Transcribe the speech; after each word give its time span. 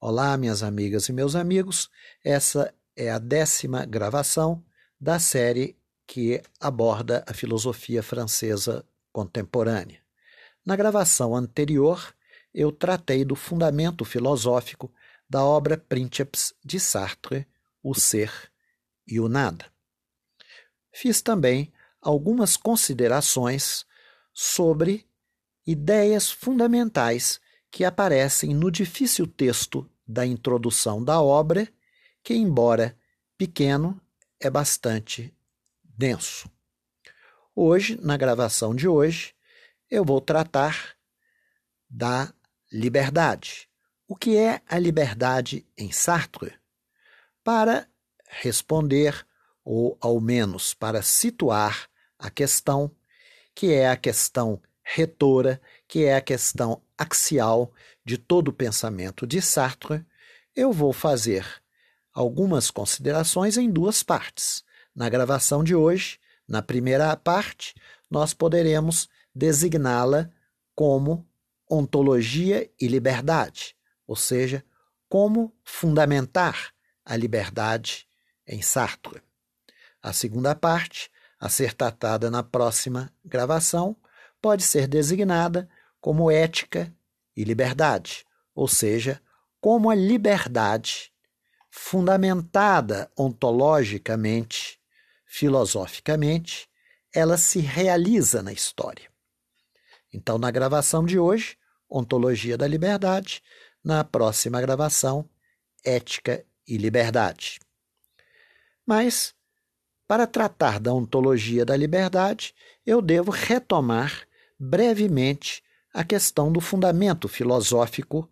Olá, 0.00 0.36
minhas 0.36 0.62
amigas 0.62 1.08
e 1.08 1.12
meus 1.12 1.34
amigos. 1.34 1.90
Essa 2.24 2.72
é 2.94 3.10
a 3.10 3.18
décima 3.18 3.84
gravação 3.84 4.64
da 5.00 5.18
série 5.18 5.76
que 6.06 6.40
aborda 6.60 7.24
a 7.26 7.34
filosofia 7.34 8.00
francesa 8.00 8.86
contemporânea. 9.12 10.00
Na 10.64 10.76
gravação 10.76 11.34
anterior, 11.34 12.14
eu 12.54 12.70
tratei 12.70 13.24
do 13.24 13.34
fundamento 13.34 14.04
filosófico 14.04 14.88
da 15.28 15.44
obra 15.44 15.76
Princeps 15.76 16.54
de 16.64 16.78
Sartre, 16.78 17.44
O 17.82 17.92
Ser 17.92 18.30
e 19.04 19.18
o 19.18 19.28
Nada. 19.28 19.66
Fiz 20.92 21.20
também 21.20 21.72
algumas 22.00 22.56
considerações 22.56 23.84
sobre 24.32 25.04
ideias 25.66 26.30
fundamentais 26.30 27.40
que 27.70 27.84
aparecem 27.84 28.54
no 28.54 28.70
difícil 28.70 29.26
texto 29.26 29.88
da 30.06 30.24
introdução 30.24 31.02
da 31.02 31.20
obra, 31.20 31.68
que, 32.22 32.34
embora 32.34 32.96
pequeno, 33.36 34.00
é 34.40 34.48
bastante 34.48 35.34
denso. 35.82 36.50
Hoje, 37.54 37.98
na 38.00 38.16
gravação 38.16 38.74
de 38.74 38.86
hoje, 38.88 39.34
eu 39.90 40.04
vou 40.04 40.20
tratar 40.20 40.96
da 41.88 42.32
liberdade. 42.72 43.68
O 44.06 44.14
que 44.14 44.36
é 44.36 44.62
a 44.66 44.78
liberdade 44.78 45.66
em 45.76 45.90
Sartre? 45.90 46.54
Para 47.42 47.88
responder, 48.28 49.26
ou 49.64 49.96
ao 50.00 50.20
menos 50.20 50.72
para 50.72 51.02
situar 51.02 51.88
a 52.18 52.30
questão, 52.30 52.90
que 53.54 53.72
é 53.72 53.88
a 53.88 53.96
questão 53.96 54.62
retora, 54.82 55.60
que 55.86 56.04
é 56.04 56.16
a 56.16 56.20
questão 56.20 56.82
axial 56.98 57.72
de 58.04 58.18
todo 58.18 58.48
o 58.48 58.52
pensamento 58.52 59.26
de 59.26 59.40
Sartre, 59.40 60.04
eu 60.54 60.72
vou 60.72 60.92
fazer 60.92 61.46
algumas 62.12 62.70
considerações 62.70 63.56
em 63.56 63.70
duas 63.70 64.02
partes. 64.02 64.64
Na 64.94 65.08
gravação 65.08 65.62
de 65.62 65.74
hoje, 65.74 66.18
na 66.48 66.60
primeira 66.60 67.14
parte, 67.16 67.74
nós 68.10 68.34
poderemos 68.34 69.08
designá-la 69.34 70.28
como 70.74 71.26
ontologia 71.70 72.68
e 72.80 72.88
liberdade, 72.88 73.76
ou 74.06 74.16
seja, 74.16 74.64
como 75.08 75.54
fundamentar 75.64 76.72
a 77.04 77.16
liberdade 77.16 78.08
em 78.46 78.62
Sartre. 78.62 79.22
A 80.02 80.12
segunda 80.12 80.54
parte, 80.54 81.10
a 81.38 81.48
ser 81.48 81.74
tratada 81.74 82.30
na 82.30 82.42
próxima 82.42 83.12
gravação, 83.24 83.96
pode 84.40 84.62
ser 84.62 84.88
designada 84.88 85.68
como 86.00 86.30
ética 86.30 86.94
e 87.36 87.44
liberdade, 87.44 88.24
ou 88.54 88.66
seja, 88.68 89.20
como 89.60 89.90
a 89.90 89.94
liberdade 89.94 91.12
fundamentada 91.70 93.10
ontologicamente, 93.16 94.80
filosoficamente, 95.24 96.68
ela 97.14 97.36
se 97.36 97.60
realiza 97.60 98.42
na 98.42 98.52
história. 98.52 99.10
Então, 100.12 100.38
na 100.38 100.50
gravação 100.50 101.04
de 101.04 101.18
hoje, 101.18 101.56
Ontologia 101.88 102.56
da 102.56 102.66
Liberdade, 102.66 103.42
na 103.82 104.04
próxima 104.04 104.60
gravação, 104.60 105.28
Ética 105.84 106.44
e 106.66 106.76
Liberdade. 106.76 107.60
Mas, 108.84 109.34
para 110.06 110.26
tratar 110.26 110.80
da 110.80 110.92
ontologia 110.92 111.64
da 111.64 111.76
liberdade, 111.76 112.54
eu 112.84 113.02
devo 113.02 113.30
retomar 113.30 114.26
brevemente 114.58 115.62
a 115.92 116.04
questão 116.04 116.52
do 116.52 116.60
fundamento 116.60 117.28
filosófico 117.28 118.30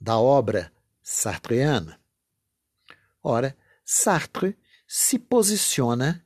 da 0.00 0.18
obra 0.18 0.72
sartreana. 1.02 2.00
Ora, 3.22 3.56
Sartre 3.84 4.58
se 4.86 5.18
posiciona 5.18 6.24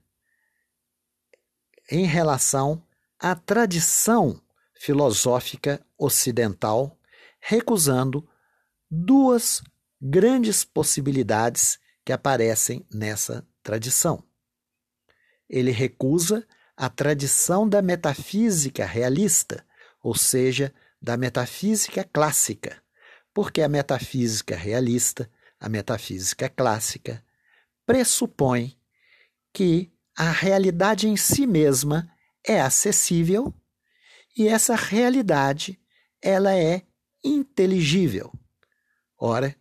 em 1.91 2.07
relação 2.07 2.83
à 3.19 3.35
tradição 3.35 4.41
filosófica 4.75 5.85
ocidental, 5.99 6.99
recusando 7.41 8.29
duas 8.91 9.63
grandes 10.01 10.65
possibilidades 10.65 11.79
que 12.05 12.13
aparecem 12.13 12.87
nessa 12.93 13.47
tradição. 13.63 14.23
Ele 15.49 15.71
recusa 15.71 16.47
a 16.77 16.89
tradição 16.89 17.69
da 17.69 17.81
metafísica 17.81 18.85
realista, 18.85 19.65
ou 20.05 20.15
seja, 20.15 20.71
da 21.01 21.17
metafísica 21.17 22.05
clássica, 22.05 22.83
porque 23.33 23.63
a 23.63 23.69
metafísica 23.71 24.55
realista, 24.55 25.31
a 25.59 25.67
metafísica 25.67 26.47
clássica, 26.47 27.25
pressupõe 27.87 28.79
que 29.51 29.91
a 30.15 30.31
realidade 30.31 31.09
em 31.09 31.17
si 31.17 31.47
mesma 31.47 32.07
é 32.47 32.61
acessível 32.61 33.53
e 34.37 34.47
essa 34.47 34.77
realidade 34.77 35.81
ela 36.21 36.55
é 36.55 36.83
inteligível. 37.25 38.31
Ora, 39.19 39.57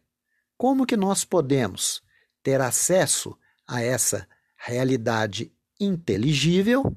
como 0.57 0.85
que 0.85 0.97
nós 0.97 1.23
podemos 1.23 2.03
ter 2.43 2.59
acesso 2.59 3.37
a 3.65 3.81
essa 3.81 4.27
realidade 4.57 5.53
inteligível 5.79 6.93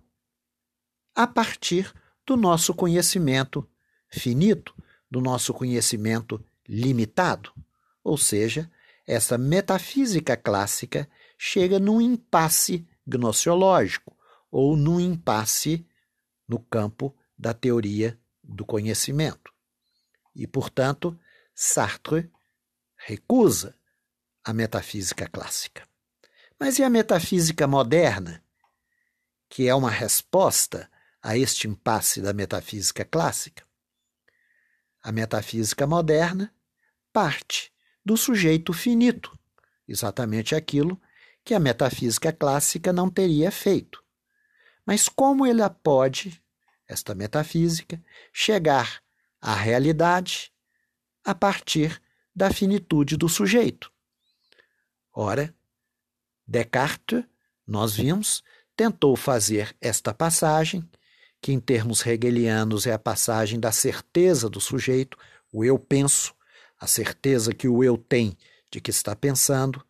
a 1.14 1.28
partir 1.28 1.94
do 2.26 2.36
nosso 2.36 2.74
conhecimento 2.74 3.68
finito, 4.08 4.74
do 5.10 5.20
nosso 5.20 5.54
conhecimento 5.54 6.44
limitado. 6.68 7.52
Ou 8.02 8.18
seja, 8.18 8.70
essa 9.06 9.38
metafísica 9.38 10.36
clássica 10.36 11.08
chega 11.38 11.78
num 11.78 12.00
impasse 12.00 12.86
gnoseológico 13.06 14.16
ou 14.50 14.76
num 14.76 14.98
impasse 14.98 15.86
no 16.48 16.58
campo 16.58 17.14
da 17.38 17.54
teoria 17.54 18.18
do 18.42 18.64
conhecimento. 18.64 19.52
E, 20.34 20.46
portanto, 20.46 21.18
Sartre 21.54 22.30
recusa 22.96 23.74
a 24.44 24.52
metafísica 24.52 25.28
clássica. 25.28 25.86
Mas 26.58 26.78
e 26.78 26.82
a 26.82 26.90
metafísica 26.90 27.66
moderna, 27.66 28.42
que 29.48 29.68
é 29.68 29.74
uma 29.74 29.90
resposta 29.90 30.90
a 31.26 31.36
este 31.36 31.66
impasse 31.66 32.22
da 32.22 32.32
metafísica 32.32 33.04
clássica? 33.04 33.64
A 35.02 35.10
metafísica 35.10 35.84
moderna 35.84 36.54
parte 37.12 37.72
do 38.04 38.16
sujeito 38.16 38.72
finito, 38.72 39.36
exatamente 39.88 40.54
aquilo 40.54 41.00
que 41.44 41.52
a 41.52 41.58
metafísica 41.58 42.32
clássica 42.32 42.92
não 42.92 43.10
teria 43.10 43.50
feito. 43.50 44.04
Mas 44.86 45.08
como 45.08 45.44
ela 45.44 45.68
pode, 45.68 46.40
esta 46.86 47.12
metafísica, 47.12 48.00
chegar 48.32 49.02
à 49.40 49.52
realidade 49.52 50.52
a 51.24 51.34
partir 51.34 52.00
da 52.32 52.52
finitude 52.52 53.16
do 53.16 53.28
sujeito? 53.28 53.92
Ora, 55.12 55.52
Descartes, 56.46 57.24
nós 57.66 57.96
vimos, 57.96 58.44
tentou 58.76 59.16
fazer 59.16 59.76
esta 59.80 60.14
passagem, 60.14 60.88
que 61.46 61.52
em 61.52 61.60
termos 61.60 62.04
hegelianos 62.04 62.88
é 62.88 62.92
a 62.92 62.98
passagem 62.98 63.60
da 63.60 63.70
certeza 63.70 64.50
do 64.50 64.60
sujeito, 64.60 65.16
o 65.52 65.64
eu 65.64 65.78
penso, 65.78 66.34
a 66.76 66.88
certeza 66.88 67.54
que 67.54 67.68
o 67.68 67.84
eu 67.84 67.96
tem 67.96 68.36
de 68.68 68.80
que 68.80 68.90
está 68.90 69.14
pensando, 69.14 69.80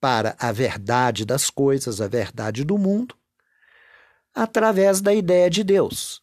para 0.00 0.34
a 0.38 0.50
verdade 0.50 1.26
das 1.26 1.50
coisas, 1.50 2.00
a 2.00 2.08
verdade 2.08 2.64
do 2.64 2.78
mundo, 2.78 3.14
através 4.34 5.02
da 5.02 5.12
ideia 5.12 5.50
de 5.50 5.62
Deus. 5.62 6.22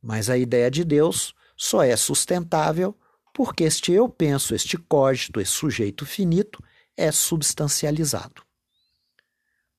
Mas 0.00 0.30
a 0.30 0.38
ideia 0.38 0.70
de 0.70 0.84
Deus 0.84 1.34
só 1.56 1.82
é 1.82 1.96
sustentável 1.96 2.96
porque 3.34 3.64
este 3.64 3.90
eu 3.90 4.08
penso, 4.08 4.54
este 4.54 4.78
cógito, 4.78 5.40
esse 5.40 5.50
sujeito 5.50 6.06
finito, 6.06 6.62
é 6.96 7.10
substancializado. 7.10 8.40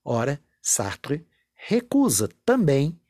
Ora, 0.04 0.38
Sartre 0.60 1.26
recusa 1.54 2.28
também 2.44 3.00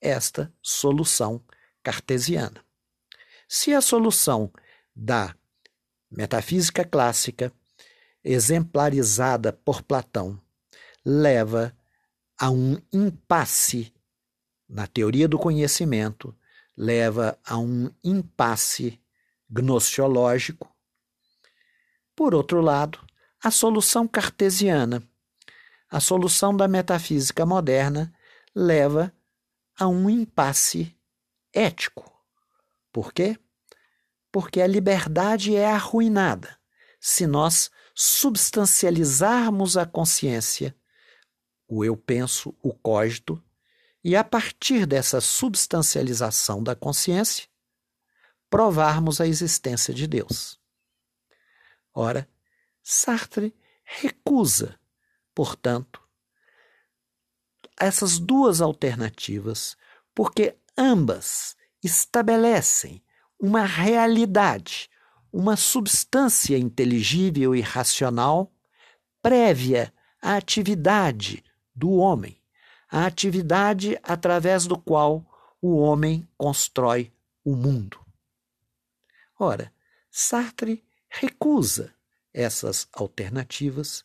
esta 0.00 0.52
solução 0.62 1.42
cartesiana. 1.82 2.64
Se 3.48 3.72
a 3.72 3.80
solução 3.80 4.52
da 4.94 5.34
metafísica 6.10 6.84
clássica, 6.84 7.52
exemplarizada 8.24 9.52
por 9.52 9.82
Platão, 9.82 10.40
leva 11.04 11.76
a 12.38 12.50
um 12.50 12.76
impasse 12.92 13.94
na 14.68 14.86
teoria 14.86 15.28
do 15.28 15.38
conhecimento, 15.38 16.36
leva 16.76 17.38
a 17.44 17.56
um 17.56 17.90
impasse 18.02 19.00
gnoseológico. 19.48 20.68
Por 22.14 22.34
outro 22.34 22.60
lado, 22.60 22.98
a 23.42 23.50
solução 23.50 24.08
cartesiana, 24.08 25.02
a 25.88 26.00
solução 26.00 26.56
da 26.56 26.66
metafísica 26.66 27.46
moderna, 27.46 28.12
leva 28.54 29.12
a 29.78 29.86
um 29.86 30.08
impasse 30.08 30.96
ético. 31.52 32.12
Por 32.92 33.12
quê? 33.12 33.38
Porque 34.32 34.60
a 34.60 34.66
liberdade 34.66 35.54
é 35.54 35.66
arruinada. 35.66 36.58
se 36.98 37.26
nós 37.26 37.70
substancializarmos 37.94 39.76
a 39.76 39.86
consciência, 39.86 40.76
o 41.68 41.84
eu 41.84 41.96
penso, 41.96 42.54
o 42.60 42.72
cogito, 42.72 43.42
e 44.02 44.16
a 44.16 44.24
partir 44.24 44.86
dessa 44.86 45.20
substancialização 45.20 46.62
da 46.62 46.74
consciência, 46.74 47.48
provarmos 48.50 49.20
a 49.20 49.26
existência 49.26 49.94
de 49.94 50.06
Deus. 50.06 50.60
Ora, 51.94 52.28
Sartre 52.82 53.54
recusa, 53.84 54.78
portanto, 55.34 56.05
essas 57.80 58.18
duas 58.18 58.60
alternativas, 58.60 59.76
porque 60.14 60.56
ambas 60.76 61.56
estabelecem 61.82 63.02
uma 63.38 63.64
realidade, 63.64 64.88
uma 65.32 65.56
substância 65.56 66.56
inteligível 66.56 67.54
e 67.54 67.60
racional 67.60 68.52
prévia 69.20 69.92
à 70.22 70.36
atividade 70.36 71.44
do 71.74 71.92
homem, 71.92 72.40
a 72.90 73.06
atividade 73.06 73.98
através 74.02 74.66
do 74.66 74.78
qual 74.78 75.24
o 75.60 75.76
homem 75.76 76.26
constrói 76.36 77.12
o 77.44 77.54
mundo. 77.54 77.98
Ora, 79.38 79.72
Sartre 80.10 80.82
recusa 81.08 81.94
essas 82.32 82.88
alternativas 82.92 84.04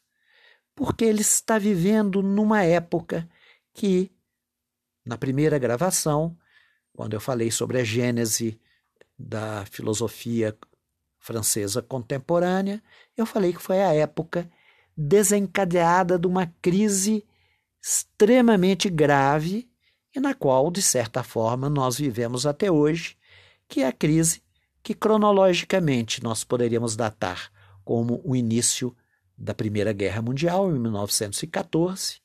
porque 0.75 1.05
ele 1.05 1.21
está 1.21 1.57
vivendo 1.57 2.21
numa 2.21 2.63
época 2.63 3.29
que, 3.73 4.11
na 5.05 5.17
primeira 5.17 5.57
gravação, 5.57 6.37
quando 6.93 7.13
eu 7.13 7.19
falei 7.19 7.51
sobre 7.51 7.79
a 7.79 7.83
gênese 7.83 8.59
da 9.17 9.65
filosofia 9.65 10.57
francesa 11.19 11.81
contemporânea, 11.81 12.81
eu 13.15 13.25
falei 13.25 13.53
que 13.53 13.61
foi 13.61 13.81
a 13.81 13.93
época 13.93 14.49
desencadeada 14.97 16.17
de 16.17 16.27
uma 16.27 16.47
crise 16.61 17.25
extremamente 17.81 18.89
grave 18.89 19.69
e 20.15 20.19
na 20.19 20.33
qual, 20.33 20.69
de 20.69 20.81
certa 20.81 21.23
forma, 21.23 21.69
nós 21.69 21.97
vivemos 21.97 22.45
até 22.45 22.69
hoje, 22.69 23.17
que 23.67 23.81
é 23.81 23.87
a 23.87 23.93
crise 23.93 24.43
que 24.83 24.93
cronologicamente 24.93 26.23
nós 26.23 26.43
poderíamos 26.43 26.95
datar 26.95 27.51
como 27.83 28.21
o 28.23 28.35
início 28.35 28.95
da 29.37 29.53
Primeira 29.53 29.93
Guerra 29.93 30.21
Mundial, 30.21 30.69
em 30.69 30.79
1914, 30.79 32.19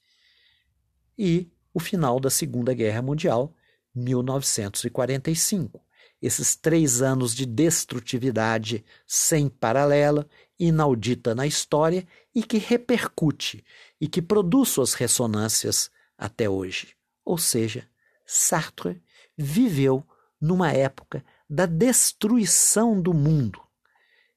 e 1.19 1.51
o 1.73 1.81
final 1.81 2.19
da 2.19 2.31
Segunda 2.31 2.73
Guerra 2.75 3.03
Mundial, 3.03 3.55
1945. 3.95 5.81
Esses 6.21 6.57
três 6.57 7.03
anos 7.03 7.35
de 7.35 7.45
destrutividade 7.45 8.85
sem 9.07 9.49
paralela, 9.49 10.27
inaudita 10.59 11.35
na 11.35 11.47
história 11.47 12.07
e 12.35 12.43
que 12.43 12.57
repercute 12.59 13.63
e 14.01 14.09
que 14.09 14.23
produz 14.23 14.71
suas 14.71 14.95
ressonâncias 14.95 15.91
até 16.17 16.49
hoje. 16.49 16.97
Ou 17.25 17.37
seja, 17.37 17.87
Sartre 18.25 19.03
viveu 19.37 20.03
numa 20.41 20.73
época 20.73 21.25
da 21.49 21.67
destruição 21.67 23.01
do 23.01 23.13
mundo. 23.13 23.61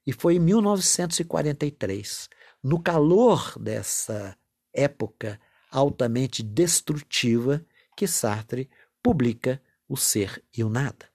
E 0.06 0.12
foi 0.12 0.36
em 0.36 0.40
1943, 0.40 2.30
no 2.64 2.82
calor 2.82 3.58
dessa 3.60 4.36
época 4.74 5.40
altamente 5.72 6.42
destrutiva, 6.42 7.66
que 7.96 8.08
Sartre 8.08 8.70
publica 9.02 9.62
O 9.88 9.96
Ser 9.96 10.44
e 10.56 10.64
o 10.64 10.70
Nada. 10.70 11.10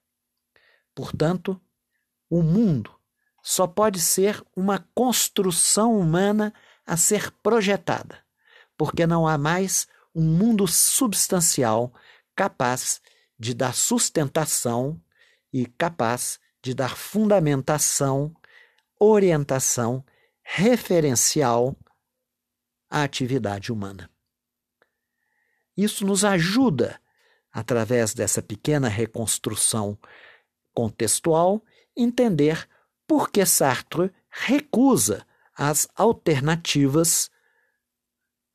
Portanto, 0.94 1.60
o 2.30 2.42
mundo 2.42 2.94
só 3.42 3.66
pode 3.66 4.00
ser 4.00 4.42
uma 4.56 4.86
construção 4.94 5.98
humana 5.98 6.52
a 6.86 6.96
ser 6.96 7.30
projetada, 7.42 8.24
porque 8.76 9.06
não 9.06 9.26
há 9.26 9.36
mais 9.36 9.86
um 10.14 10.22
mundo 10.22 10.66
substancial 10.66 11.92
capaz 12.34 13.00
de 13.38 13.52
dar 13.52 13.74
sustentação 13.74 15.00
e 15.52 15.66
capaz 15.66 16.38
de 16.62 16.72
dar 16.74 16.96
fundamentação, 16.96 18.34
orientação, 18.98 20.04
referencial 20.42 21.76
à 22.88 23.02
atividade 23.02 23.72
humana. 23.72 24.13
Isso 25.76 26.06
nos 26.06 26.25
ajuda, 26.25 27.00
através 27.53 28.15
dessa 28.15 28.43
pequena 28.43 28.88
reconstrução 28.88 29.99
contextual, 30.73 31.62
entender 31.97 32.69
por 33.06 33.31
que 33.31 33.44
Sartre 33.44 34.12
recusa 34.31 35.26
as 35.56 35.88
alternativas 35.94 37.31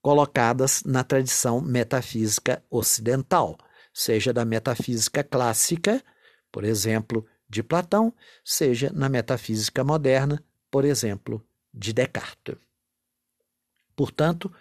colocadas 0.01 0.83
na 0.83 1.03
tradição 1.03 1.61
metafísica 1.61 2.63
ocidental, 2.69 3.57
seja 3.93 4.33
da 4.33 4.45
metafísica 4.45 5.23
clássica, 5.23 6.03
por 6.51 6.63
exemplo, 6.63 7.25
de 7.49 7.63
Platão, 7.63 8.13
seja 8.43 8.91
na 8.93 9.09
metafísica 9.09 9.83
moderna, 9.83 10.43
por 10.69 10.85
exemplo, 10.85 11.45
de 11.73 11.93
Descartes. 11.93 12.55
Portanto, 13.95 14.53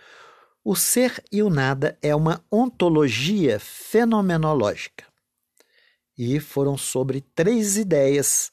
o 0.70 0.76
ser 0.76 1.24
e 1.32 1.42
o 1.42 1.48
nada 1.48 1.98
é 2.02 2.14
uma 2.14 2.44
ontologia 2.52 3.58
fenomenológica. 3.58 5.06
E 6.14 6.38
foram 6.38 6.76
sobre 6.76 7.22
três 7.22 7.78
ideias 7.78 8.52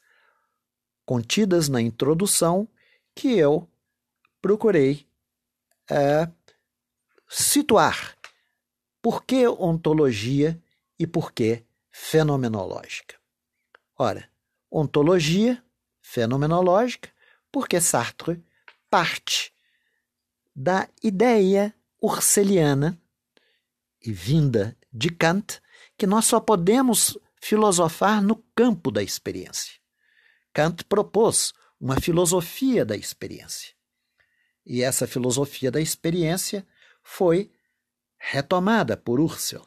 contidas 1.04 1.68
na 1.68 1.78
introdução 1.78 2.66
que 3.14 3.36
eu 3.36 3.68
procurei 4.40 5.06
é, 5.90 6.26
situar. 7.28 8.16
Por 9.02 9.22
que 9.22 9.46
ontologia 9.46 10.58
e 10.98 11.06
por 11.06 11.32
que 11.32 11.66
fenomenológica? 11.90 13.16
Ora, 13.98 14.26
ontologia 14.70 15.62
fenomenológica, 16.00 17.10
porque 17.52 17.78
Sartre 17.78 18.42
parte 18.88 19.52
da 20.54 20.88
ideia 21.02 21.74
urseliana 22.06 23.00
e 24.00 24.12
vinda 24.12 24.76
de 24.92 25.10
Kant 25.10 25.60
que 25.98 26.06
nós 26.06 26.24
só 26.26 26.38
podemos 26.38 27.18
filosofar 27.40 28.22
no 28.22 28.36
campo 28.54 28.92
da 28.92 29.02
experiência. 29.02 29.74
Kant 30.52 30.84
propôs 30.84 31.52
uma 31.80 32.00
filosofia 32.00 32.84
da 32.84 32.96
experiência. 32.96 33.74
E 34.64 34.82
essa 34.82 35.06
filosofia 35.06 35.70
da 35.70 35.80
experiência 35.80 36.66
foi 37.02 37.50
retomada 38.18 38.96
por 38.96 39.20
Husserl. 39.20 39.64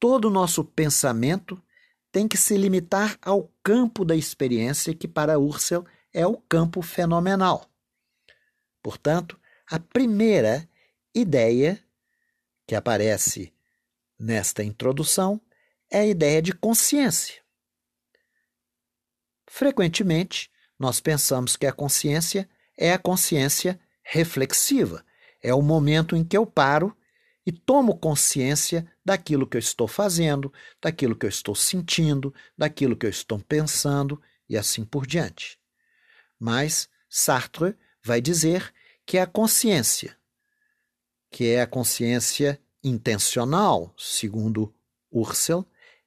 Todo 0.00 0.26
o 0.26 0.30
nosso 0.30 0.64
pensamento 0.64 1.62
tem 2.10 2.26
que 2.26 2.36
se 2.36 2.56
limitar 2.56 3.18
ao 3.22 3.52
campo 3.62 4.04
da 4.04 4.14
experiência, 4.14 4.94
que 4.94 5.08
para 5.08 5.38
Husserl 5.38 5.84
é 6.12 6.26
o 6.26 6.36
campo 6.36 6.82
fenomenal. 6.82 7.68
Portanto, 8.82 9.40
a 9.66 9.78
primeira 9.78 10.68
ideia 11.14 11.82
que 12.66 12.74
aparece 12.74 13.54
nesta 14.18 14.64
introdução 14.64 15.40
é 15.90 16.00
a 16.00 16.06
ideia 16.06 16.42
de 16.42 16.52
consciência. 16.52 17.42
Frequentemente, 19.46 20.50
nós 20.78 21.00
pensamos 21.00 21.56
que 21.56 21.66
a 21.66 21.72
consciência 21.72 22.48
é 22.76 22.92
a 22.92 22.98
consciência 22.98 23.78
reflexiva, 24.02 25.04
é 25.40 25.54
o 25.54 25.62
momento 25.62 26.16
em 26.16 26.24
que 26.24 26.36
eu 26.36 26.44
paro 26.44 26.96
e 27.46 27.52
tomo 27.52 27.96
consciência 27.96 28.90
daquilo 29.04 29.46
que 29.46 29.56
eu 29.56 29.60
estou 29.60 29.86
fazendo, 29.86 30.52
daquilo 30.82 31.14
que 31.14 31.26
eu 31.26 31.30
estou 31.30 31.54
sentindo, 31.54 32.34
daquilo 32.56 32.96
que 32.96 33.06
eu 33.06 33.10
estou 33.10 33.38
pensando 33.38 34.20
e 34.48 34.56
assim 34.56 34.84
por 34.84 35.06
diante. 35.06 35.58
Mas 36.38 36.88
Sartre 37.08 37.76
vai 38.02 38.20
dizer 38.20 38.72
que 39.06 39.18
a 39.18 39.26
consciência, 39.26 40.16
que 41.34 41.48
é 41.48 41.62
a 41.62 41.66
consciência 41.66 42.60
intencional, 42.80 43.92
segundo 43.98 44.72
Husserl, 45.10 45.64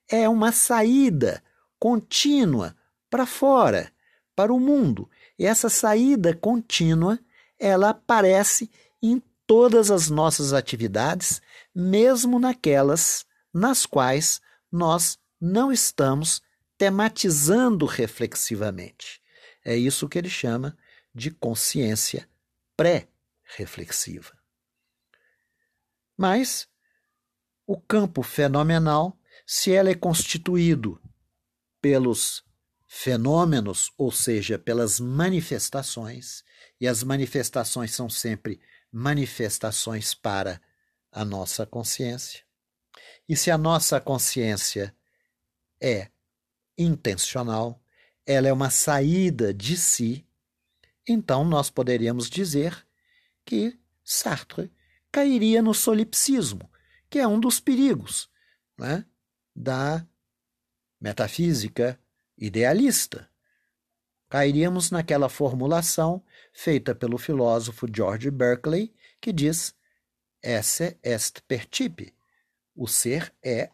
é 0.09 0.29
uma 0.29 0.53
saída 0.53 1.43
contínua 1.77 2.73
para 3.09 3.25
fora, 3.25 3.91
para 4.33 4.53
o 4.53 4.59
mundo. 4.59 5.09
E 5.37 5.45
essa 5.45 5.67
saída 5.67 6.33
contínua, 6.33 7.19
ela 7.59 7.89
aparece 7.89 8.71
em 9.03 9.21
todas 9.45 9.91
as 9.91 10.09
nossas 10.09 10.53
atividades, 10.53 11.41
mesmo 11.75 12.39
naquelas 12.39 13.25
nas 13.53 13.85
quais 13.85 14.39
nós 14.71 15.19
não 15.41 15.73
estamos 15.73 16.41
tematizando 16.77 17.85
reflexivamente. 17.85 19.21
É 19.65 19.75
isso 19.75 20.07
que 20.07 20.17
ele 20.17 20.29
chama 20.29 20.77
de 21.13 21.31
consciência 21.31 22.29
pré-reflexiva. 22.77 24.36
Mas 26.17 26.67
o 27.65 27.79
campo 27.79 28.23
fenomenal, 28.23 29.17
se 29.45 29.71
ele 29.71 29.91
é 29.91 29.95
constituído 29.95 30.99
pelos 31.79 32.43
fenômenos, 32.87 33.91
ou 33.97 34.11
seja, 34.11 34.57
pelas 34.57 34.99
manifestações, 34.99 36.43
e 36.79 36.87
as 36.87 37.03
manifestações 37.03 37.93
são 37.93 38.09
sempre 38.09 38.59
manifestações 38.91 40.13
para 40.13 40.61
a 41.11 41.23
nossa 41.23 41.65
consciência. 41.65 42.43
E 43.27 43.35
se 43.35 43.51
a 43.51 43.57
nossa 43.57 43.99
consciência 43.99 44.95
é 45.81 46.09
intencional, 46.77 47.81
ela 48.25 48.47
é 48.47 48.53
uma 48.53 48.69
saída 48.69 49.53
de 49.53 49.77
si, 49.77 50.25
então 51.07 51.45
nós 51.45 51.69
poderíamos 51.69 52.29
dizer 52.29 52.85
que 53.45 53.79
Sartre 54.03 54.71
cairia 55.11 55.61
no 55.61 55.73
solipsismo, 55.73 56.69
que 57.09 57.19
é 57.19 57.27
um 57.27 57.39
dos 57.39 57.59
perigos 57.59 58.29
né, 58.77 59.05
da 59.55 60.05
metafísica 60.99 61.99
idealista. 62.37 63.29
Cairíamos 64.29 64.91
naquela 64.91 65.29
formulação 65.29 66.23
feita 66.51 66.93
pelo 66.93 67.17
filósofo 67.17 67.87
George 67.93 68.29
Berkeley, 68.29 68.93
que 69.21 69.31
diz: 69.31 69.73
esse 70.41 70.97
est 71.03 71.41
percipi. 71.47 72.13
O 72.75 72.87
ser 72.87 73.33
é 73.43 73.69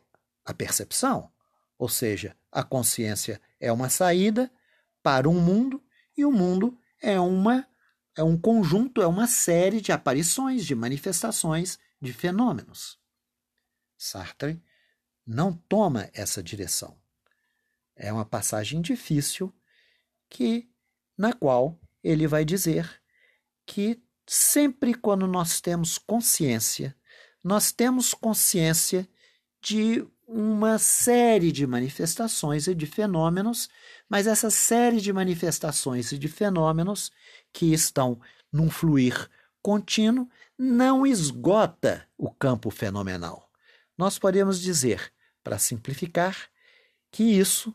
a 0.46 0.54
percepção, 0.54 1.32
ou 1.78 1.90
seja, 1.90 2.36
a 2.52 2.64
consciência 2.64 3.42
é 3.60 3.72
uma 3.72 3.90
saída 3.90 4.52
para 5.02 5.28
um 5.28 5.40
mundo 5.40 5.84
e 6.16 6.24
o 6.24 6.32
mundo 6.32 6.78
é 7.02 7.20
uma 7.20 7.68
é 8.16 8.24
um 8.24 8.38
conjunto, 8.38 9.02
é 9.02 9.08
uma 9.08 9.28
série 9.28 9.82
de 9.82 9.92
aparições, 9.92 10.66
de 10.66 10.76
manifestações, 10.76 11.80
de 12.02 12.14
fenômenos. 12.14 13.00
Sartre 13.98 14.62
não 15.26 15.54
toma 15.54 16.10
essa 16.14 16.44
direção. 16.44 16.98
É 17.96 18.12
uma 18.12 18.26
passagem 18.26 18.82
difícil 18.82 19.54
que 20.30 20.70
na 21.18 21.34
qual 21.34 21.80
ele 22.04 22.28
vai 22.28 22.44
dizer 22.44 23.02
que 23.66 24.04
sempre 24.28 24.94
quando 24.94 25.28
nós 25.28 25.62
temos 25.62 25.98
consciência, 25.98 26.96
nós 27.44 27.72
temos 27.72 28.14
consciência 28.14 29.08
de 29.62 30.06
uma 30.28 30.80
série 30.80 31.52
de 31.52 31.68
manifestações 31.68 32.68
e 32.68 32.76
de 32.76 32.86
fenômenos, 32.86 33.70
mas 34.10 34.28
essa 34.28 34.50
série 34.50 35.00
de 35.00 35.14
manifestações 35.14 36.12
e 36.12 36.18
de 36.18 36.28
fenômenos 36.28 37.12
que 37.54 37.72
estão 37.72 38.20
num 38.52 38.70
fluir 38.70 39.30
contínuo 39.62 40.28
não 40.58 41.06
esgota 41.08 42.06
o 42.18 42.30
campo 42.30 42.70
fenomenal. 42.70 43.50
Nós 43.98 44.20
podemos 44.20 44.60
dizer, 44.60 45.14
para 45.44 45.58
simplificar, 45.58 46.50
que 47.12 47.24
isso 47.24 47.74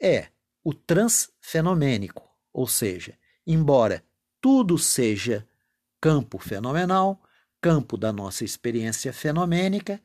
é 0.00 0.28
o 0.62 0.72
transfenomênico, 0.72 2.28
ou 2.52 2.66
seja, 2.66 3.18
embora 3.46 4.04
tudo 4.40 4.78
seja 4.78 5.46
campo 6.00 6.38
fenomenal, 6.38 7.20
campo 7.60 7.96
da 7.96 8.12
nossa 8.12 8.44
experiência 8.44 9.12
fenomênica, 9.12 10.00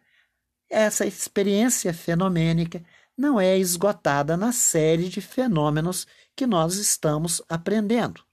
essa 0.69 1.05
experiência 1.05 1.93
fenomênica 1.93 2.83
não 3.17 3.39
é 3.39 3.57
esgotada 3.57 4.35
na 4.35 4.51
série 4.51 5.07
de 5.07 5.21
fenômenos 5.21 6.05
que 6.35 6.45
nós 6.45 6.75
estamos 6.75 7.41
aprendendo, 7.47 8.25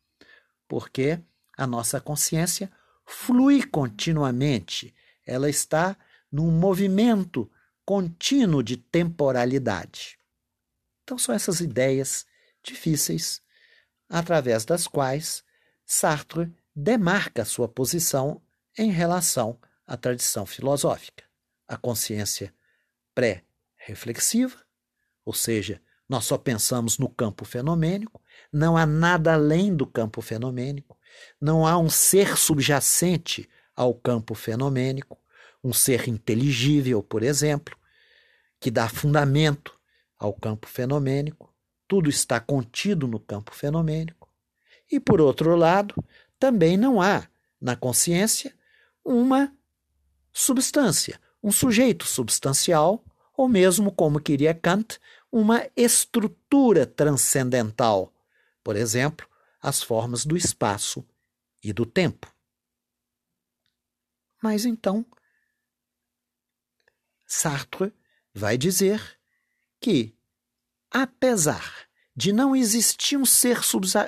porque 0.72 1.20
a 1.54 1.66
nossa 1.66 2.00
consciência 2.00 2.72
flui 3.04 3.62
continuamente, 3.62 4.94
ela 5.26 5.50
está 5.50 5.94
num 6.32 6.50
movimento 6.50 7.52
contínuo 7.84 8.62
de 8.62 8.78
temporalidade. 8.78 10.18
Então, 11.02 11.18
são 11.18 11.34
essas 11.34 11.60
ideias 11.60 12.24
difíceis 12.62 13.42
através 14.08 14.64
das 14.64 14.86
quais 14.86 15.44
Sartre 15.84 16.50
demarca 16.74 17.44
sua 17.44 17.68
posição 17.68 18.40
em 18.78 18.90
relação 18.90 19.60
à 19.86 19.94
tradição 19.94 20.46
filosófica. 20.46 21.22
A 21.68 21.76
consciência 21.76 22.50
pré-reflexiva, 23.14 24.56
ou 25.22 25.34
seja, 25.34 25.82
nós 26.12 26.26
só 26.26 26.36
pensamos 26.36 26.98
no 26.98 27.08
campo 27.08 27.42
fenomênico, 27.42 28.20
não 28.52 28.76
há 28.76 28.84
nada 28.84 29.32
além 29.32 29.74
do 29.74 29.86
campo 29.86 30.20
fenomênico, 30.20 30.98
não 31.40 31.66
há 31.66 31.78
um 31.78 31.88
ser 31.88 32.36
subjacente 32.36 33.48
ao 33.74 33.94
campo 33.94 34.34
fenomênico, 34.34 35.18
um 35.64 35.72
ser 35.72 36.06
inteligível, 36.10 37.02
por 37.02 37.22
exemplo, 37.22 37.74
que 38.60 38.70
dá 38.70 38.90
fundamento 38.90 39.72
ao 40.18 40.34
campo 40.34 40.68
fenomênico, 40.68 41.50
tudo 41.88 42.10
está 42.10 42.38
contido 42.38 43.08
no 43.08 43.18
campo 43.18 43.54
fenomênico. 43.54 44.28
E, 44.90 45.00
por 45.00 45.18
outro 45.18 45.56
lado, 45.56 45.94
também 46.38 46.76
não 46.76 47.00
há 47.00 47.26
na 47.58 47.74
consciência 47.74 48.54
uma 49.02 49.50
substância, 50.30 51.18
um 51.42 51.50
sujeito 51.50 52.04
substancial, 52.04 53.02
ou 53.34 53.48
mesmo, 53.48 53.90
como 53.90 54.20
queria 54.20 54.52
Kant, 54.52 55.00
uma 55.32 55.66
estrutura 55.74 56.86
transcendental, 56.86 58.12
por 58.62 58.76
exemplo, 58.76 59.26
as 59.62 59.82
formas 59.82 60.26
do 60.26 60.36
espaço 60.36 61.02
e 61.64 61.72
do 61.72 61.86
tempo. 61.86 62.30
Mas 64.42 64.66
então, 64.66 65.06
Sartre 67.26 67.94
vai 68.34 68.58
dizer 68.58 69.18
que, 69.80 70.14
apesar 70.90 71.88
de 72.14 72.30
não 72.30 72.54
existir 72.54 73.16
um 73.16 73.24
ser 73.24 73.60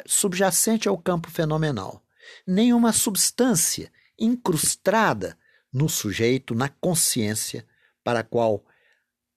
subjacente 0.07 0.88
ao 0.88 0.99
campo 0.99 1.31
fenomenal, 1.31 2.04
nenhuma 2.47 2.93
substância 2.93 3.90
incrustada 4.19 5.38
no 5.73 5.88
sujeito, 5.88 6.54
na 6.54 6.69
consciência, 6.69 7.66
para 8.02 8.21
a 8.21 8.25
qual 8.25 8.62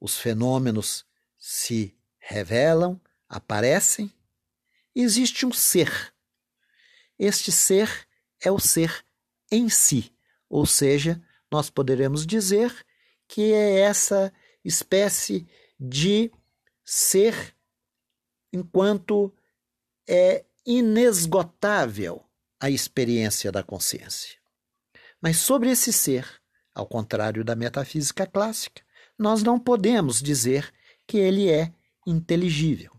os 0.01 0.17
fenômenos 0.17 1.07
se 1.50 1.96
revelam, 2.20 3.00
aparecem, 3.30 4.12
existe 4.94 5.46
um 5.46 5.54
ser. 5.54 6.13
Este 7.18 7.54
ser 7.54 8.06
é 8.42 8.51
o 8.51 8.60
ser 8.60 9.06
em 9.50 9.70
si, 9.70 10.13
ou 10.50 10.66
seja, 10.66 11.24
nós 11.50 11.70
poderemos 11.70 12.27
dizer 12.27 12.86
que 13.30 13.54
é 13.54 13.80
essa 13.80 14.34
espécie 14.62 15.48
de 15.80 16.30
ser 16.84 17.56
enquanto 18.51 19.34
é 20.06 20.44
inesgotável 20.66 22.25
a 22.60 22.70
experiência 22.70 23.54
da 23.54 23.63
consciência. 23.63 24.38
Mas 25.22 25.38
sobre 25.38 25.72
esse 25.72 25.94
ser, 25.94 26.27
ao 26.75 26.86
contrário 26.86 27.46
da 27.46 27.56
metafísica 27.56 28.27
clássica, 28.27 28.84
nós 29.18 29.42
não 29.42 29.58
podemos 29.58 30.22
dizer 30.22 30.74
que 31.08 31.18
ele 31.18 31.50
é 31.50 31.74
inteligível. 32.06 32.92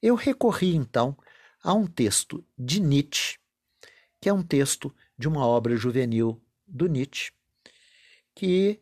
Eu 0.00 0.14
recorri 0.14 0.74
então 0.74 1.16
a 1.62 1.74
um 1.74 1.86
texto 1.86 2.42
de 2.58 2.80
Nietzsche, 2.80 3.38
que 4.20 4.28
é 4.28 4.32
um 4.32 4.42
texto 4.42 4.94
de 5.18 5.28
uma 5.28 5.46
obra 5.46 5.76
juvenil 5.76 6.40
do 6.66 6.86
Nietzsche, 6.86 7.32
que 8.34 8.80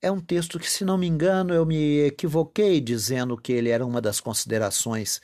é 0.00 0.10
um 0.10 0.20
texto 0.20 0.58
que, 0.58 0.70
se 0.70 0.84
não 0.84 0.98
me 0.98 1.06
engano, 1.06 1.54
eu 1.54 1.64
me 1.64 2.00
equivoquei 2.00 2.80
dizendo 2.80 3.36
que 3.36 3.52
ele 3.52 3.70
era 3.70 3.86
uma 3.86 4.00
das 4.00 4.20
considerações 4.20 5.20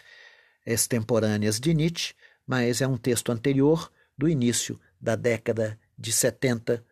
extemporâneas 0.64 1.60
de 1.60 1.74
Nietzsche, 1.74 2.14
mas 2.46 2.80
é 2.80 2.86
um 2.86 2.96
texto 2.96 3.30
anterior, 3.30 3.92
do 4.16 4.28
início 4.28 4.80
da 5.00 5.14
década 5.14 5.78
de 5.96 6.12
70 6.12 6.84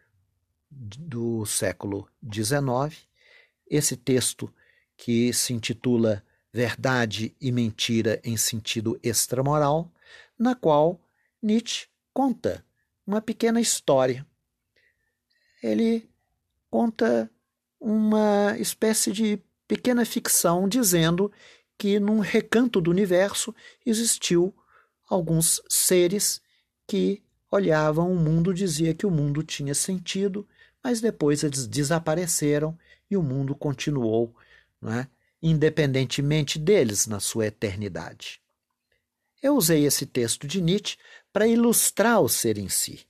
do 0.70 1.44
século 1.44 2.08
XIX. 2.32 3.08
Esse 3.68 3.96
texto, 3.96 4.52
que 4.96 5.32
se 5.32 5.52
intitula 5.52 6.22
Verdade 6.52 7.34
e 7.40 7.52
Mentira 7.52 8.20
em 8.24 8.36
Sentido 8.36 8.98
Extramoral, 9.02 9.92
na 10.38 10.54
qual 10.54 11.00
Nietzsche 11.42 11.86
conta 12.12 12.64
uma 13.06 13.20
pequena 13.20 13.60
história. 13.60 14.26
Ele 15.62 16.08
conta 16.70 17.30
uma 17.80 18.56
espécie 18.58 19.12
de 19.12 19.38
pequena 19.68 20.04
ficção 20.04 20.68
dizendo 20.68 21.30
que 21.78 22.00
num 22.00 22.20
recanto 22.20 22.80
do 22.80 22.90
universo 22.90 23.54
existiu 23.84 24.54
alguns 25.08 25.62
seres 25.68 26.40
que 26.86 27.22
olhavam 27.50 28.12
o 28.12 28.16
mundo, 28.16 28.52
dizia 28.52 28.94
que 28.94 29.06
o 29.06 29.10
mundo 29.10 29.42
tinha 29.42 29.74
sentido, 29.74 30.46
mas 30.82 31.00
depois 31.00 31.42
eles 31.42 31.66
desapareceram 31.66 32.78
e 33.10 33.16
o 33.16 33.22
mundo 33.22 33.54
continuou, 33.54 34.34
é, 34.84 35.06
independentemente 35.42 36.58
deles 36.58 37.06
na 37.06 37.20
sua 37.20 37.46
eternidade. 37.46 38.40
Eu 39.42 39.56
usei 39.56 39.84
esse 39.84 40.06
texto 40.06 40.46
de 40.46 40.60
Nietzsche 40.60 40.96
para 41.32 41.46
ilustrar 41.46 42.20
o 42.20 42.28
ser 42.28 42.58
em 42.58 42.68
si, 42.68 43.06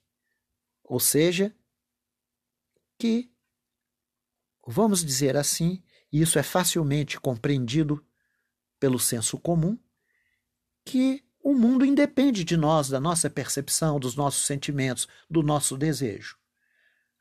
ou 0.85 1.01
seja, 1.01 1.55
que 2.99 3.31
vamos 4.67 5.05
dizer 5.05 5.37
assim, 5.37 5.83
isso 6.13 6.39
é 6.39 6.43
facilmente 6.43 7.21
compreendido 7.21 8.05
pelo 8.81 8.99
senso 8.99 9.39
comum 9.39 9.79
que 10.85 11.25
o 11.43 11.55
mundo 11.55 11.85
independe 11.85 12.43
de 12.43 12.57
nós, 12.57 12.89
da 12.89 12.99
nossa 12.99 13.31
percepção, 13.31 14.01
dos 14.01 14.17
nossos 14.17 14.45
sentimentos, 14.47 15.07
do 15.31 15.43
nosso 15.43 15.77
desejo. 15.77 16.37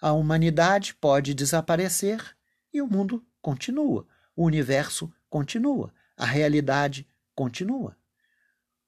A 0.02 0.12
humanidade 0.14 0.96
pode 0.96 1.34
desaparecer 1.34 2.36
e 2.74 2.82
o 2.82 2.88
mundo 2.88 3.26
continua, 3.42 4.08
o 4.36 4.44
universo 4.44 5.12
continua, 5.30 5.94
a 6.18 6.26
realidade 6.26 7.08
continua. 7.34 7.98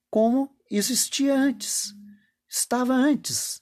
Como 0.10 0.56
existia 0.70 1.36
antes, 1.36 1.94
estava 2.48 2.94
antes 2.94 3.62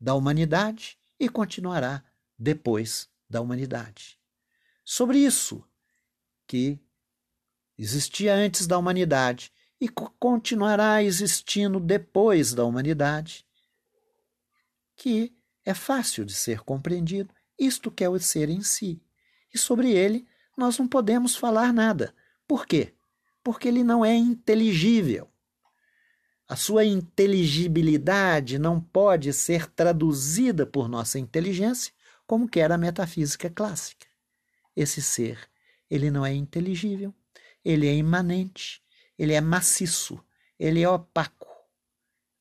da 0.00 0.14
humanidade 0.14 0.98
e 1.18 1.28
continuará 1.28 2.04
depois 2.38 3.08
da 3.28 3.40
humanidade. 3.40 4.18
Sobre 4.84 5.18
isso, 5.18 5.64
que 6.46 6.78
existia 7.76 8.34
antes 8.34 8.66
da 8.66 8.78
humanidade 8.78 9.52
e 9.80 9.88
continuará 9.88 11.02
existindo 11.02 11.80
depois 11.80 12.54
da 12.54 12.64
humanidade, 12.64 13.46
que 14.94 15.36
é 15.64 15.74
fácil 15.74 16.24
de 16.24 16.34
ser 16.34 16.60
compreendido, 16.60 17.34
isto 17.58 17.90
que 17.90 18.04
é 18.04 18.08
o 18.08 18.18
ser 18.18 18.48
em 18.48 18.62
si. 18.62 19.02
E 19.52 19.58
sobre 19.58 19.90
ele 19.90 20.26
nós 20.56 20.78
não 20.78 20.88
podemos 20.88 21.36
falar 21.36 21.72
nada. 21.72 22.14
Por 22.46 22.66
quê? 22.66 22.94
Porque 23.42 23.68
ele 23.68 23.84
não 23.84 24.04
é 24.04 24.14
inteligível. 24.14 25.28
A 26.48 26.54
sua 26.56 26.84
inteligibilidade 26.84 28.58
não 28.58 28.80
pode 28.80 29.32
ser 29.32 29.68
traduzida 29.70 30.64
por 30.64 30.88
nossa 30.88 31.18
inteligência 31.18 31.92
como 32.26 32.48
quer 32.48 32.70
a 32.72 32.78
metafísica 32.78 33.50
clássica. 33.50 34.06
Esse 34.74 35.02
ser, 35.02 35.48
ele 35.90 36.10
não 36.10 36.24
é 36.24 36.32
inteligível, 36.32 37.14
ele 37.64 37.86
é 37.86 37.94
imanente, 37.94 38.82
ele 39.18 39.32
é 39.32 39.40
maciço, 39.40 40.24
ele 40.58 40.82
é 40.82 40.88
opaco, 40.88 41.48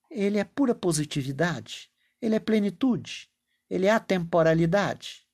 ele 0.10 0.38
é 0.38 0.44
pura 0.44 0.76
positividade, 0.76 1.90
ele 2.22 2.36
é 2.36 2.40
plenitude, 2.40 3.30
ele 3.70 3.88
é 3.88 3.92
atemporalidade. 3.92 5.26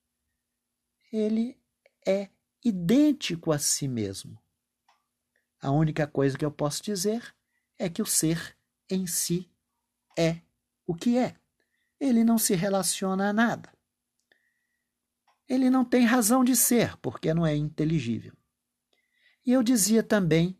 Ele 1.11 1.57
é 2.05 2.29
idêntico 2.63 3.51
a 3.51 3.59
si 3.59 3.87
mesmo. 3.87 4.41
A 5.61 5.71
única 5.71 6.07
coisa 6.07 6.37
que 6.37 6.45
eu 6.45 6.51
posso 6.51 6.83
dizer 6.83 7.35
é 7.77 7.89
que 7.89 8.01
o 8.01 8.05
ser 8.05 8.57
em 8.89 9.05
si 9.07 9.49
é 10.17 10.41
o 10.85 10.95
que 10.95 11.17
é. 11.17 11.35
Ele 11.99 12.23
não 12.23 12.37
se 12.37 12.55
relaciona 12.55 13.29
a 13.29 13.33
nada. 13.33 13.71
Ele 15.47 15.69
não 15.69 15.83
tem 15.83 16.05
razão 16.05 16.43
de 16.43 16.55
ser, 16.55 16.97
porque 16.97 17.33
não 17.33 17.45
é 17.45 17.55
inteligível. 17.55 18.33
E 19.45 19.51
eu 19.51 19.61
dizia 19.61 20.01
também 20.01 20.57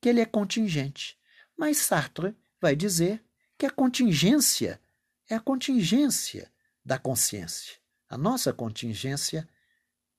que 0.00 0.08
ele 0.08 0.20
é 0.20 0.26
contingente. 0.26 1.18
Mas 1.56 1.78
Sartre 1.78 2.36
vai 2.60 2.74
dizer 2.74 3.24
que 3.56 3.66
a 3.66 3.70
contingência 3.70 4.80
é 5.28 5.34
a 5.34 5.40
contingência 5.40 6.52
da 6.84 6.98
consciência. 6.98 7.78
A 8.08 8.18
nossa 8.18 8.52
contingência 8.52 9.48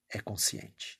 é 0.09 0.19
consciente. 0.19 0.99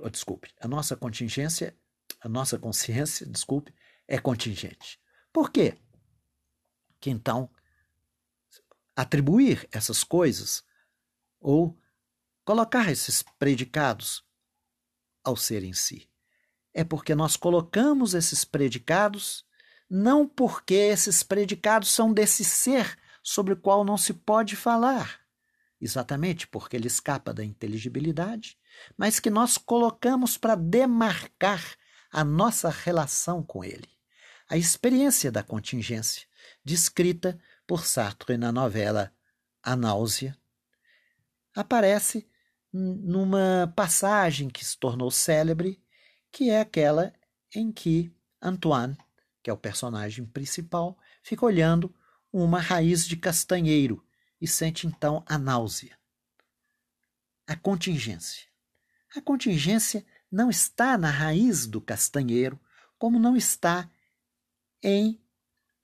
Oh, 0.00 0.08
desculpe, 0.08 0.52
a 0.60 0.68
nossa 0.68 0.96
contingência, 0.96 1.76
a 2.20 2.28
nossa 2.28 2.58
consciência, 2.58 3.26
desculpe, 3.26 3.74
é 4.06 4.18
contingente. 4.18 5.00
Por 5.32 5.50
quê? 5.50 5.78
Que 7.00 7.10
então 7.10 7.50
atribuir 8.94 9.68
essas 9.72 10.04
coisas 10.04 10.64
ou 11.40 11.78
colocar 12.44 12.90
esses 12.90 13.22
predicados 13.38 14.24
ao 15.24 15.36
ser 15.36 15.62
em 15.62 15.72
si 15.72 16.08
é 16.74 16.82
porque 16.82 17.14
nós 17.14 17.36
colocamos 17.36 18.14
esses 18.14 18.44
predicados 18.44 19.44
não 19.88 20.26
porque 20.26 20.74
esses 20.74 21.22
predicados 21.22 21.90
são 21.90 22.12
desse 22.12 22.44
ser 22.44 22.98
sobre 23.22 23.52
o 23.52 23.56
qual 23.56 23.84
não 23.84 23.98
se 23.98 24.14
pode 24.14 24.56
falar, 24.56 25.20
exatamente 25.80 26.46
porque 26.48 26.76
ele 26.76 26.86
escapa 26.86 27.32
da 27.32 27.44
inteligibilidade, 27.44 28.58
mas 28.96 29.20
que 29.20 29.30
nós 29.30 29.56
colocamos 29.58 30.36
para 30.36 30.54
demarcar 30.54 31.76
a 32.10 32.24
nossa 32.24 32.68
relação 32.68 33.42
com 33.42 33.64
ele. 33.64 33.88
A 34.48 34.56
experiência 34.56 35.32
da 35.32 35.42
contingência, 35.42 36.26
descrita 36.64 37.40
por 37.66 37.86
Sartre 37.86 38.36
na 38.36 38.52
novela 38.52 39.12
A 39.62 39.74
Náusea, 39.74 40.36
aparece 41.54 42.28
numa 42.72 43.72
passagem 43.76 44.48
que 44.48 44.64
se 44.64 44.78
tornou 44.78 45.10
célebre 45.10 45.82
que 46.30 46.48
é 46.48 46.60
aquela 46.60 47.12
em 47.54 47.70
que 47.70 48.10
Antoine, 48.40 48.96
que 49.42 49.50
é 49.50 49.52
o 49.52 49.58
personagem 49.58 50.24
principal, 50.24 50.98
fica 51.22 51.44
olhando 51.44 51.94
uma 52.32 52.58
raiz 52.58 53.06
de 53.06 53.16
castanheiro 53.16 54.04
e 54.40 54.48
sente 54.48 54.86
então 54.86 55.22
a 55.26 55.36
náusea. 55.36 55.96
A 57.46 57.54
contingência. 57.54 58.51
A 59.14 59.20
contingência 59.20 60.04
não 60.30 60.48
está 60.48 60.96
na 60.96 61.10
raiz 61.10 61.66
do 61.66 61.80
castanheiro, 61.80 62.58
como 62.98 63.18
não 63.18 63.36
está 63.36 63.90
em 64.82 65.20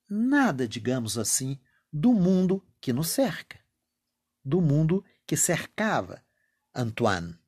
nada, 0.09 0.67
digamos 0.67 1.19
assim, 1.19 1.59
do 1.93 2.13
mundo 2.13 2.67
que 2.81 2.93
nos 2.93 3.09
cerca, 3.09 3.59
do 4.45 4.61
mundo 4.61 5.05
que 5.27 5.37
cercava 5.37 6.25
Antoine. 6.75 7.39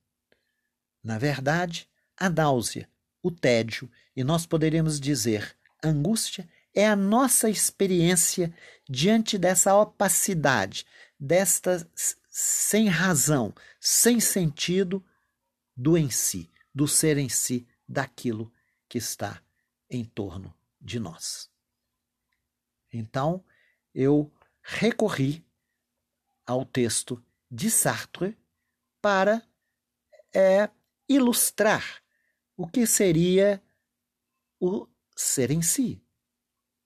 Na 1.03 1.17
verdade, 1.17 1.89
a 2.15 2.29
náusea 2.29 2.87
o 3.21 3.29
tédio, 3.29 3.89
e 4.15 4.23
nós 4.23 4.45
poderíamos 4.45 4.99
dizer 4.99 5.55
angústia, 5.83 6.49
é 6.73 6.87
a 6.87 6.95
nossa 6.95 7.49
experiência 7.49 8.53
diante 8.89 9.37
dessa 9.37 9.75
opacidade, 9.75 10.85
desta 11.19 11.87
sem 12.29 12.87
razão, 12.87 13.53
sem 13.79 14.19
sentido 14.19 15.03
do 15.81 15.97
em 15.97 16.11
si, 16.11 16.47
do 16.73 16.87
ser 16.87 17.17
em 17.17 17.27
si, 17.27 17.67
daquilo 17.89 18.53
que 18.87 18.99
está 18.99 19.41
em 19.89 20.05
torno 20.05 20.55
de 20.79 20.99
nós. 20.99 21.49
Então, 22.93 23.43
eu 23.95 24.31
recorri 24.61 25.43
ao 26.45 26.63
texto 26.63 27.23
de 27.49 27.71
Sartre 27.71 28.37
para 29.01 29.41
é, 30.31 30.69
ilustrar 31.09 32.03
o 32.55 32.67
que 32.67 32.85
seria 32.85 33.59
o 34.59 34.87
ser 35.15 35.49
em 35.49 35.63
si. 35.63 35.99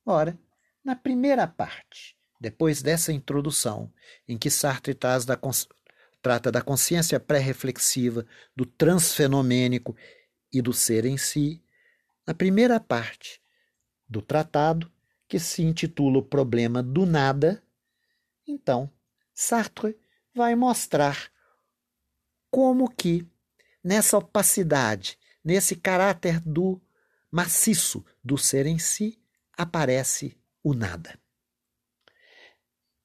Ora, 0.06 0.40
na 0.82 0.96
primeira 0.96 1.46
parte, 1.46 2.18
depois 2.40 2.82
dessa 2.82 3.12
introdução, 3.12 3.92
em 4.26 4.38
que 4.38 4.50
Sartre 4.50 4.94
da 5.26 5.38
trata 6.26 6.52
da 6.52 6.60
consciência 6.60 7.20
pré-reflexiva, 7.20 8.26
do 8.56 8.66
transfenomênico 8.66 9.96
e 10.52 10.60
do 10.60 10.74
ser 10.74 11.06
em 11.06 11.20
si, 11.20 11.64
na 12.26 12.34
primeira 12.34 12.80
parte 12.80 13.40
do 14.10 14.24
tratado, 14.24 14.92
que 15.28 15.38
se 15.38 15.62
intitula 15.62 16.18
O 16.18 16.24
Problema 16.24 16.82
do 16.82 17.06
Nada, 17.06 17.62
então 18.48 18.92
Sartre 19.36 19.96
vai 20.34 20.56
mostrar 20.56 21.32
como 22.50 22.90
que 22.90 23.24
nessa 23.84 24.18
opacidade 24.18 25.20
nesse 25.44 25.76
caráter 25.76 26.40
do 26.40 26.82
maciço 27.32 28.04
do 28.24 28.36
ser 28.36 28.66
em 28.66 28.80
si, 28.80 29.22
aparece 29.56 30.36
o 30.64 30.74
nada. 30.74 31.20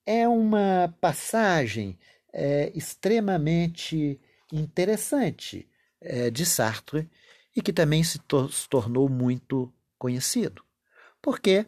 É 0.06 0.26
uma 0.26 0.96
passagem 1.02 1.98
é, 2.32 2.70
extremamente 2.76 4.20
interessante 4.52 5.68
é, 6.00 6.30
de 6.30 6.44
Sartre 6.46 7.10
e 7.54 7.60
que 7.60 7.72
também 7.72 8.02
se, 8.02 8.18
se 8.50 8.68
tornou 8.68 9.08
muito 9.08 9.72
conhecido, 9.98 10.64
porque 11.20 11.66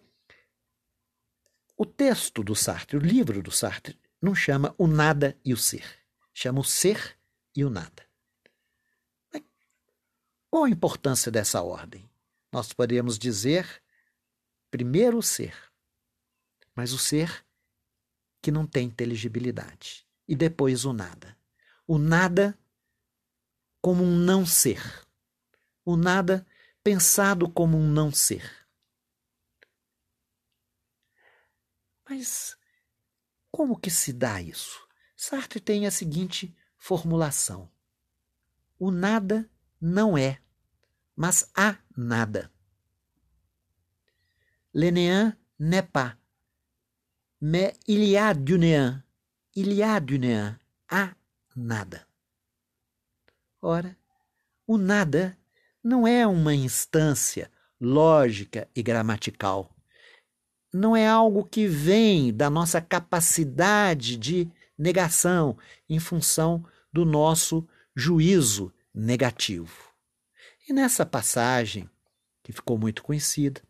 o 1.76 1.84
texto 1.84 2.42
do 2.42 2.54
Sartre, 2.54 2.96
o 2.96 3.00
livro 3.00 3.42
do 3.42 3.50
Sartre, 3.50 3.98
não 4.20 4.34
chama 4.34 4.74
o 4.78 4.86
nada 4.86 5.36
e 5.44 5.52
o 5.52 5.56
ser, 5.56 5.84
chama 6.32 6.60
o 6.60 6.64
ser 6.64 7.18
e 7.56 7.64
o 7.64 7.70
nada. 7.70 8.06
Qual 10.48 10.64
a 10.64 10.70
importância 10.70 11.32
dessa 11.32 11.62
ordem? 11.62 12.08
Nós 12.52 12.72
poderíamos 12.72 13.18
dizer 13.18 13.82
primeiro 14.70 15.18
o 15.18 15.22
ser, 15.22 15.56
mas 16.74 16.92
o 16.92 16.98
ser 16.98 17.44
que 18.40 18.50
não 18.50 18.66
tem 18.66 18.86
inteligibilidade, 18.86 20.06
e 20.26 20.34
depois 20.36 20.84
o 20.84 20.92
nada. 20.92 21.36
O 21.86 21.98
nada 21.98 22.58
como 23.80 24.02
um 24.02 24.16
não 24.16 24.46
ser. 24.46 24.80
O 25.84 25.96
nada 25.96 26.46
pensado 26.82 27.48
como 27.48 27.76
um 27.76 27.88
não 27.88 28.12
ser. 28.12 28.50
Mas 32.08 32.56
como 33.50 33.78
que 33.78 33.90
se 33.90 34.12
dá 34.12 34.40
isso? 34.40 34.86
Sartre 35.16 35.60
tem 35.60 35.86
a 35.86 35.90
seguinte 35.90 36.56
formulação: 36.76 37.70
o 38.78 38.90
nada 38.90 39.48
não 39.80 40.16
é 40.16 40.42
mas 41.16 41.50
há 41.54 41.76
nada. 41.96 42.50
Le 44.74 44.90
néant 44.90 45.34
n'est 45.58 45.82
pas, 45.82 46.16
mais 47.40 47.74
il 47.86 48.04
y 48.04 48.16
a 48.16 48.34
du 48.34 48.58
néant. 48.58 49.02
Il 49.54 49.74
y 49.74 49.82
a 49.82 50.00
du 50.00 50.18
néant. 50.18 50.56
Há 50.88 51.14
nada. 51.54 52.06
Ora, 53.60 53.94
o 54.66 54.78
nada 54.78 55.36
não 55.84 56.06
é 56.06 56.26
uma 56.26 56.54
instância 56.54 57.50
lógica 57.78 58.66
e 58.74 58.82
gramatical. 58.82 59.76
Não 60.72 60.96
é 60.96 61.06
algo 61.06 61.44
que 61.44 61.66
vem 61.66 62.32
da 62.34 62.48
nossa 62.48 62.80
capacidade 62.80 64.16
de 64.16 64.50
negação 64.78 65.58
em 65.86 65.98
função 65.98 66.64
do 66.90 67.04
nosso 67.04 67.68
juízo 67.94 68.72
negativo. 68.94 69.92
E 70.66 70.72
nessa 70.72 71.04
passagem, 71.04 71.90
que 72.42 72.52
ficou 72.52 72.78
muito 72.78 73.02
conhecida, 73.02 73.60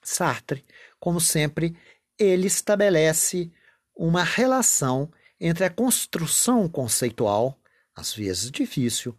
Sartre, 0.00 0.64
como 1.00 1.20
sempre, 1.20 1.76
ele 2.16 2.46
estabelece 2.46 3.52
uma 3.96 4.22
relação 4.22 5.10
entre 5.40 5.64
a 5.64 5.70
construção 5.70 6.68
conceitual, 6.68 7.58
às 7.94 8.14
vezes 8.14 8.50
difícil, 8.50 9.16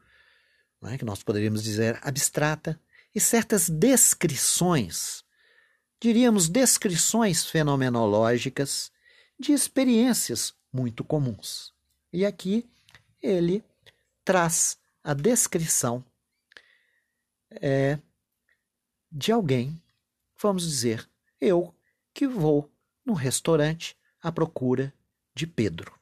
é? 0.83 0.97
que 0.97 1.05
nós 1.05 1.23
poderíamos 1.23 1.63
dizer 1.63 1.99
abstrata, 2.01 2.79
e 3.13 3.19
certas 3.19 3.67
descrições, 3.67 5.23
diríamos 5.99 6.47
descrições 6.47 7.45
fenomenológicas 7.45 8.91
de 9.39 9.53
experiências 9.53 10.53
muito 10.71 11.03
comuns. 11.03 11.73
E 12.13 12.25
aqui 12.25 12.69
ele 13.21 13.63
traz 14.23 14.77
a 15.03 15.13
descrição 15.13 16.05
é, 17.49 17.97
de 19.11 19.31
alguém, 19.31 19.81
vamos 20.39 20.63
dizer, 20.69 21.09
eu 21.41 21.73
que 22.13 22.27
vou 22.27 22.69
num 23.05 23.13
restaurante 23.13 23.97
à 24.21 24.31
procura 24.31 24.93
de 25.33 25.47
Pedro. 25.47 25.96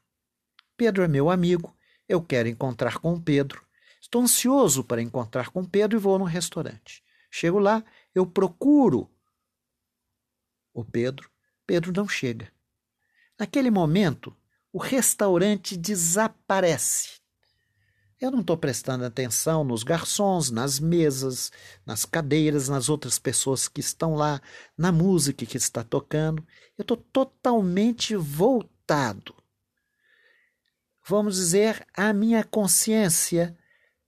Pedro 0.78 1.04
é 1.04 1.08
meu 1.08 1.30
amigo, 1.30 1.76
eu 2.08 2.22
quero 2.22 2.50
encontrar 2.50 3.00
com 3.00 3.20
Pedro. 3.20 3.66
Estou 4.02 4.22
ansioso 4.22 4.84
para 4.84 5.02
encontrar 5.02 5.50
com 5.50 5.64
Pedro 5.64 5.98
e 5.98 6.02
vou 6.02 6.20
no 6.20 6.26
restaurante. 6.26 7.04
Chego 7.32 7.60
lá, 7.60 7.84
eu 8.14 8.26
procuro 8.26 9.10
o 10.74 10.84
Pedro, 10.84 11.30
Pedro 11.66 11.92
não 11.96 12.08
chega. 12.08 12.52
Naquele 13.40 13.72
momento, 13.72 14.36
o 14.72 14.78
restaurante 14.78 15.76
desaparece. 15.76 17.22
Eu 18.20 18.32
não 18.32 18.40
estou 18.40 18.58
prestando 18.58 19.04
atenção 19.04 19.64
nos 19.64 19.84
garçons, 19.84 20.50
nas 20.50 20.80
mesas, 20.80 21.52
nas 21.86 22.06
cadeiras, 22.06 22.70
nas 22.70 22.88
outras 22.88 23.20
pessoas 23.20 23.68
que 23.68 23.82
estão 23.82 24.16
lá, 24.16 24.42
na 24.78 24.92
música 24.92 25.46
que 25.46 25.58
está 25.58 25.84
tocando. 25.84 26.46
Eu 26.78 26.84
estou 26.84 26.98
totalmente 26.98 28.16
voltado. 28.16 29.36
Vamos 31.08 31.36
dizer, 31.36 31.86
a 31.94 32.12
minha 32.12 32.44
consciência 32.44 33.56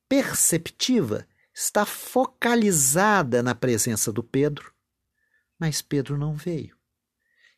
perceptiva 0.09 1.27
está 1.53 1.85
focalizada 1.85 3.43
na 3.43 3.53
presença 3.53 4.11
do 4.11 4.23
Pedro, 4.23 4.73
mas 5.59 5.81
Pedro 5.81 6.17
não 6.17 6.35
veio. 6.35 6.75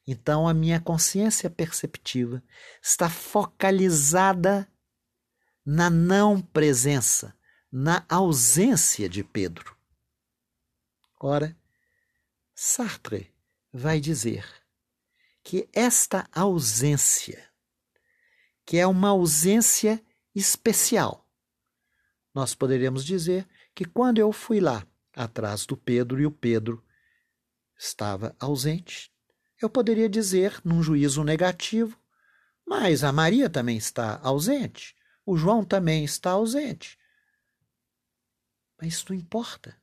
Então 0.05 0.47
a 0.47 0.53
minha 0.53 0.81
consciência 0.81 1.49
perceptiva 1.49 2.43
está 2.81 3.09
focalizada 3.09 4.67
na 5.65 5.89
não 5.89 6.41
presença, 6.41 7.33
na 7.71 8.05
ausência 8.09 9.07
de 9.07 9.23
Pedro. 9.23 9.77
Ora, 11.19 11.55
Sartre 12.55 13.33
vai 13.71 13.99
dizer 13.99 14.45
que 15.43 15.69
esta 15.71 16.27
ausência, 16.31 17.48
que 18.69 18.77
é 18.77 18.85
uma 18.85 19.09
ausência 19.09 19.99
especial, 20.35 21.27
nós 22.35 22.53
poderíamos 22.53 23.03
dizer 23.03 23.49
que 23.73 23.83
quando 23.83 24.19
eu 24.19 24.31
fui 24.31 24.59
lá 24.59 24.85
atrás 25.11 25.65
do 25.65 25.75
Pedro 25.75 26.21
e 26.21 26.27
o 26.27 26.31
Pedro 26.31 26.85
estava 27.75 28.35
ausente, 28.39 29.11
eu 29.59 29.71
poderia 29.71 30.07
dizer, 30.07 30.61
num 30.63 30.83
juízo 30.83 31.23
negativo, 31.23 31.99
mas 32.63 33.03
a 33.03 33.11
Maria 33.11 33.49
também 33.49 33.75
está 33.75 34.19
ausente, 34.21 34.95
o 35.25 35.35
João 35.35 35.65
também 35.65 36.03
está 36.03 36.29
ausente. 36.29 36.95
Mas 38.79 38.89
isso 38.93 39.05
não 39.09 39.17
importa, 39.17 39.75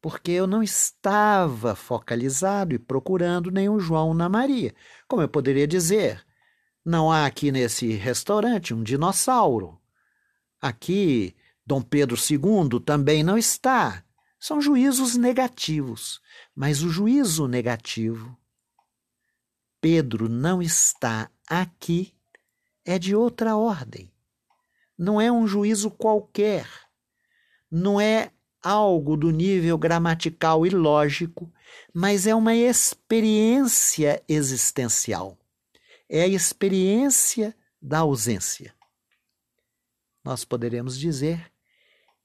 porque 0.00 0.30
eu 0.30 0.46
não 0.46 0.62
estava 0.62 1.74
focalizado 1.74 2.76
e 2.76 2.78
procurando 2.78 3.48
o 3.48 3.80
João 3.80 4.14
na 4.14 4.28
Maria. 4.28 4.72
Como 5.08 5.20
eu 5.20 5.28
poderia 5.28 5.66
dizer, 5.66 6.24
não 6.84 7.10
há 7.10 7.26
aqui 7.26 7.52
nesse 7.52 7.92
restaurante 7.92 8.74
um 8.74 8.82
dinossauro. 8.82 9.80
Aqui, 10.60 11.34
Dom 11.66 11.82
Pedro 11.82 12.16
II 12.16 12.80
também 12.80 13.22
não 13.22 13.36
está. 13.36 14.04
São 14.38 14.60
juízos 14.60 15.16
negativos. 15.16 16.20
Mas 16.54 16.82
o 16.82 16.88
juízo 16.88 17.46
negativo 17.46 18.36
Pedro 19.80 20.28
não 20.28 20.60
está 20.60 21.30
aqui 21.48 22.12
é 22.84 22.98
de 22.98 23.16
outra 23.16 23.56
ordem. 23.56 24.12
Não 24.96 25.18
é 25.18 25.32
um 25.32 25.46
juízo 25.46 25.90
qualquer. 25.90 26.68
Não 27.70 27.98
é 27.98 28.30
algo 28.62 29.16
do 29.16 29.30
nível 29.30 29.78
gramatical 29.78 30.66
e 30.66 30.70
lógico, 30.70 31.50
mas 31.94 32.26
é 32.26 32.34
uma 32.34 32.54
experiência 32.54 34.22
existencial. 34.28 35.38
É 36.10 36.22
a 36.22 36.26
experiência 36.26 37.56
da 37.80 38.00
ausência. 38.00 38.74
Nós 40.24 40.44
poderemos 40.44 40.98
dizer 40.98 41.50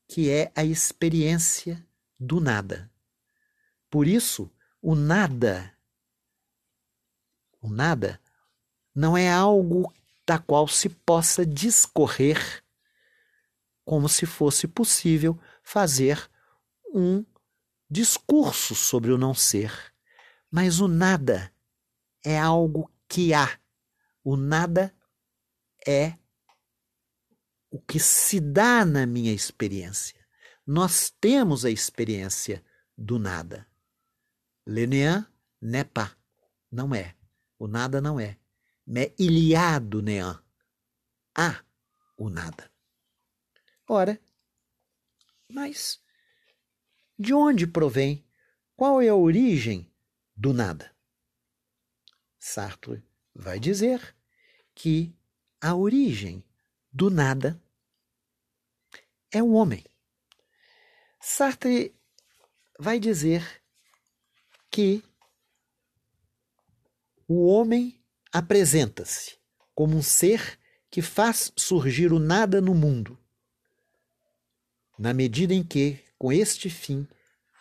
que 0.08 0.30
é 0.30 0.52
a 0.56 0.66
experiência 0.66 1.86
do 2.20 2.42
nada. 2.42 2.92
Por 3.90 4.08
isso, 4.08 4.52
o 4.82 4.96
nada 4.96 5.76
o 7.66 7.68
nada 7.68 8.22
não 8.94 9.18
é 9.18 9.32
algo 9.32 9.92
da 10.24 10.38
qual 10.38 10.68
se 10.68 10.88
possa 10.88 11.44
discorrer 11.44 12.64
como 13.84 14.08
se 14.08 14.28
fosse 14.28 14.68
possível 14.68 15.40
fazer 15.64 16.30
um 16.94 17.26
discurso 17.90 18.76
sobre 18.76 19.12
o 19.12 19.18
não 19.18 19.34
ser. 19.34 19.74
Mas 20.52 20.80
o 20.80 20.88
nada 20.88 21.52
é 22.24 22.38
algo 22.38 22.92
que 23.08 23.34
há. 23.34 23.60
O 24.26 24.36
nada 24.36 24.92
é 25.88 26.18
o 27.70 27.80
que 27.80 28.00
se 28.00 28.40
dá 28.40 28.84
na 28.84 29.06
minha 29.06 29.32
experiência. 29.32 30.20
Nós 30.66 31.12
temos 31.22 31.64
a 31.64 31.70
experiência 31.70 32.66
do 32.98 33.20
nada. 33.20 33.70
Le 34.66 34.88
néant 34.88 35.28
n'est 35.62 35.92
pas. 35.94 36.18
Não 36.72 36.96
é. 36.96 37.16
O 37.60 37.68
nada 37.68 38.02
não 38.02 38.20
é. 38.20 38.40
Mais 38.88 39.14
il 39.20 39.38
y 39.38 39.56
a 39.56 39.78
do 39.78 40.02
néant. 40.02 40.44
Há 41.38 41.64
o 42.18 42.28
nada. 42.28 42.72
Ora, 43.88 44.20
mas 45.48 46.02
de 47.20 47.32
onde 47.32 47.68
provém? 47.68 48.28
Qual 48.76 49.00
é 49.04 49.10
a 49.10 49.16
origem 49.16 49.94
do 50.36 50.52
nada? 50.52 50.92
Sartre 52.40 53.06
vai 53.36 53.60
dizer 53.60 54.16
que 54.74 55.14
a 55.60 55.76
origem 55.76 56.44
do 56.92 57.10
nada 57.10 57.62
é 59.32 59.44
o 59.44 59.52
homem. 59.52 59.84
Sartre 61.20 61.94
vai 62.80 63.00
dizer 63.00 63.62
que 64.72 65.04
o 67.28 67.48
homem 67.48 68.02
apresenta-se 68.32 69.38
como 69.74 69.98
um 69.98 70.02
ser 70.02 70.60
que 70.90 71.02
faz 71.02 71.52
surgir 71.58 72.14
o 72.14 72.20
nada 72.20 72.62
no 72.62 72.74
mundo, 72.74 73.20
na 74.98 75.14
medida 75.14 75.54
em 75.54 75.64
que, 75.64 76.00
com 76.18 76.32
este 76.32 76.70
fim, 76.70 77.08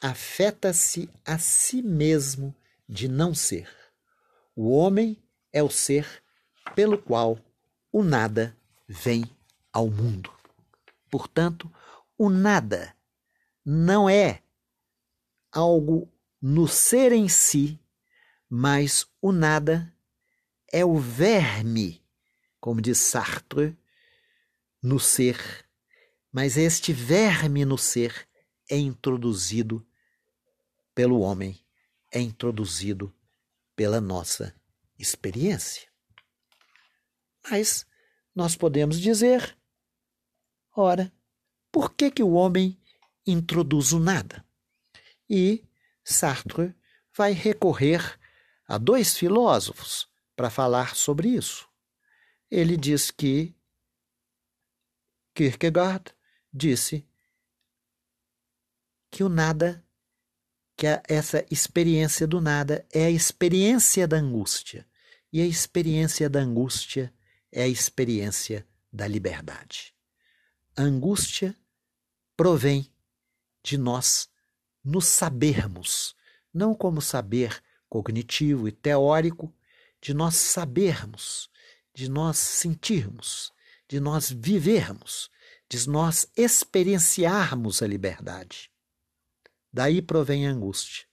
afeta-se 0.00 1.08
a 1.24 1.38
si 1.38 1.82
mesmo 1.82 2.54
de 2.88 3.08
não 3.08 3.34
ser. 3.34 3.68
O 4.54 4.70
homem 4.70 5.23
é 5.54 5.62
o 5.62 5.70
ser 5.70 6.22
pelo 6.74 6.98
qual 6.98 7.38
o 7.90 8.04
nada 8.04 8.54
vem 8.86 9.24
ao 9.72 9.88
mundo. 9.88 10.30
Portanto, 11.10 11.72
o 12.18 12.28
nada 12.28 12.94
não 13.64 14.10
é 14.10 14.42
algo 15.50 16.12
no 16.42 16.68
ser 16.68 17.10
em 17.10 17.26
si 17.26 17.80
mas 18.56 19.04
o 19.20 19.32
nada 19.32 19.92
é 20.72 20.84
o 20.84 20.96
verme, 20.96 22.00
como 22.60 22.80
diz 22.80 22.98
Sartre, 22.98 23.76
no 24.80 25.00
ser. 25.00 25.66
Mas 26.30 26.56
este 26.56 26.92
verme 26.92 27.64
no 27.64 27.76
ser 27.76 28.28
é 28.70 28.76
introduzido 28.76 29.84
pelo 30.94 31.18
homem, 31.18 31.58
é 32.12 32.20
introduzido 32.20 33.12
pela 33.74 34.00
nossa 34.00 34.54
experiência. 34.98 35.88
Mas 37.50 37.86
nós 38.34 38.56
podemos 38.56 39.00
dizer, 39.00 39.56
ora, 40.74 41.12
por 41.70 41.94
que 41.94 42.10
que 42.10 42.22
o 42.22 42.32
homem 42.32 42.80
introduz 43.26 43.92
o 43.92 43.98
nada? 43.98 44.44
E 45.28 45.64
Sartre 46.02 46.74
vai 47.16 47.32
recorrer 47.32 48.18
a 48.66 48.78
dois 48.78 49.16
filósofos 49.16 50.08
para 50.34 50.50
falar 50.50 50.94
sobre 50.94 51.28
isso. 51.28 51.68
Ele 52.50 52.76
diz 52.76 53.10
que 53.10 53.54
Kierkegaard 55.34 56.14
disse 56.52 57.06
que 59.10 59.24
o 59.24 59.28
nada, 59.28 59.84
que 60.76 60.86
essa 61.08 61.44
experiência 61.50 62.26
do 62.26 62.40
nada 62.40 62.84
é 62.92 63.06
a 63.06 63.10
experiência 63.10 64.06
da 64.06 64.16
angústia. 64.16 64.86
E 65.32 65.40
a 65.40 65.46
experiência 65.46 66.28
da 66.28 66.40
angústia 66.40 67.12
é 67.50 67.62
a 67.62 67.68
experiência 67.68 68.66
da 68.92 69.06
liberdade. 69.06 69.94
A 70.76 70.82
angústia 70.82 71.54
provém 72.36 72.90
de 73.62 73.78
nós 73.78 74.28
nos 74.84 75.06
sabermos, 75.06 76.14
não 76.52 76.74
como 76.74 77.00
saber 77.00 77.62
cognitivo 77.88 78.68
e 78.68 78.72
teórico, 78.72 79.54
de 80.00 80.12
nós 80.12 80.34
sabermos, 80.34 81.48
de 81.94 82.08
nós 82.08 82.36
sentirmos, 82.36 83.52
de 83.88 84.00
nós 84.00 84.30
vivermos, 84.30 85.30
de 85.68 85.88
nós 85.88 86.28
experienciarmos 86.36 87.82
a 87.82 87.86
liberdade. 87.86 88.70
Daí 89.74 90.00
provém 90.00 90.46
a 90.46 90.52
angústia. 90.52 91.04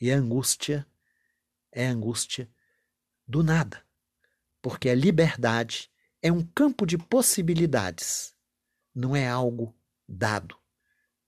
E 0.00 0.10
a 0.10 0.16
angústia 0.16 0.86
é 1.70 1.86
a 1.86 1.90
angústia 1.90 2.50
do 3.26 3.42
nada, 3.42 3.84
porque 4.62 4.88
a 4.88 4.94
liberdade 4.94 5.90
é 6.22 6.32
um 6.32 6.42
campo 6.42 6.86
de 6.86 6.96
possibilidades, 6.96 8.34
não 8.94 9.14
é 9.14 9.28
algo 9.28 9.76
dado, 10.08 10.56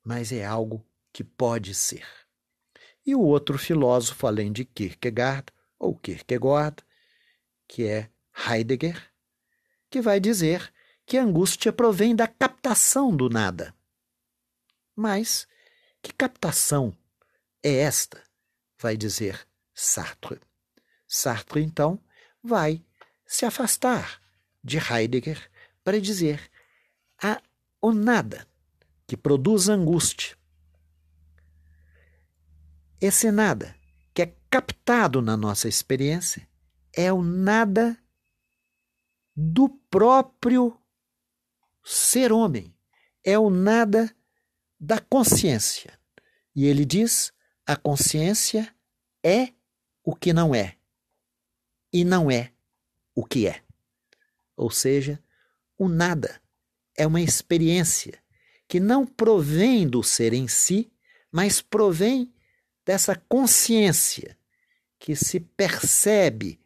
mas 0.02 0.32
é 0.32 0.42
algo 0.42 0.82
que 1.12 1.22
pode 1.22 1.74
ser. 1.74 2.08
E 3.04 3.14
o 3.14 3.20
outro 3.20 3.58
filósofo, 3.58 4.26
além 4.26 4.50
de 4.50 4.64
Kierkegaard, 4.64 5.52
ou 5.78 5.94
Kierkegaard, 5.94 6.82
que 7.68 7.86
é 7.86 8.10
Heidegger, 8.48 9.12
que 9.90 10.00
vai 10.00 10.18
dizer 10.18 10.72
que 11.04 11.18
a 11.18 11.22
angústia 11.22 11.70
provém 11.70 12.16
da 12.16 12.26
captação 12.26 13.14
do 13.14 13.28
nada. 13.28 13.74
Mas 14.96 15.46
que 16.02 16.12
captação 16.12 16.96
é 17.62 17.76
esta? 17.76 18.22
Vai 18.78 18.96
dizer 18.96 19.46
Sartre. 19.74 20.40
Sartre, 21.06 21.62
então, 21.62 22.02
vai 22.42 22.84
se 23.26 23.44
afastar 23.44 24.20
de 24.62 24.78
Heidegger 24.78 25.50
para 25.82 26.00
dizer 26.00 26.50
a 27.22 27.40
o 27.80 27.92
nada 27.92 28.46
que 29.06 29.16
produz 29.16 29.68
angústia. 29.68 30.36
Esse 33.00 33.30
nada 33.30 33.74
que 34.12 34.22
é 34.22 34.36
captado 34.50 35.22
na 35.22 35.36
nossa 35.36 35.68
experiência 35.68 36.48
é 36.92 37.12
o 37.12 37.22
nada 37.22 37.96
do 39.34 39.68
próprio 39.68 40.78
ser 41.82 42.32
homem, 42.32 42.76
é 43.24 43.38
o 43.38 43.48
nada 43.48 44.14
da 44.80 44.98
consciência. 44.98 45.98
E 46.56 46.66
ele 46.66 46.84
diz: 46.84 47.32
a 47.66 47.76
consciência 47.76 48.74
é 49.22 49.52
o 50.02 50.14
que 50.14 50.32
não 50.32 50.54
é, 50.54 50.76
e 51.92 52.04
não 52.04 52.30
é 52.30 52.52
o 53.14 53.24
que 53.24 53.46
é. 53.46 53.62
Ou 54.56 54.70
seja, 54.70 55.22
o 55.78 55.88
nada 55.88 56.40
é 56.96 57.06
uma 57.06 57.20
experiência 57.20 58.18
que 58.66 58.80
não 58.80 59.06
provém 59.06 59.88
do 59.88 60.02
ser 60.02 60.32
em 60.32 60.48
si, 60.48 60.90
mas 61.30 61.60
provém 61.60 62.32
dessa 62.84 63.14
consciência 63.14 64.36
que 64.98 65.16
se 65.16 65.40
percebe 65.40 66.60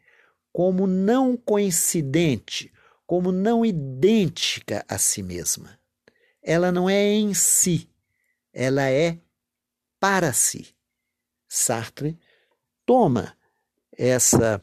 como 0.51 0.87
não 0.87 1.35
coincidente, 1.35 2.71
como 3.05 3.31
não 3.31 3.65
idêntica 3.65 4.85
a 4.87 4.97
si 4.97 5.21
mesma. 5.21 5.79
Ela 6.41 6.71
não 6.71 6.89
é 6.89 7.13
em 7.13 7.33
si, 7.33 7.89
ela 8.55 8.89
é 8.89 9.19
para 9.99 10.31
si. 10.31 10.73
Sartre 11.47 12.17
toma 12.85 13.37
essa 13.91 14.61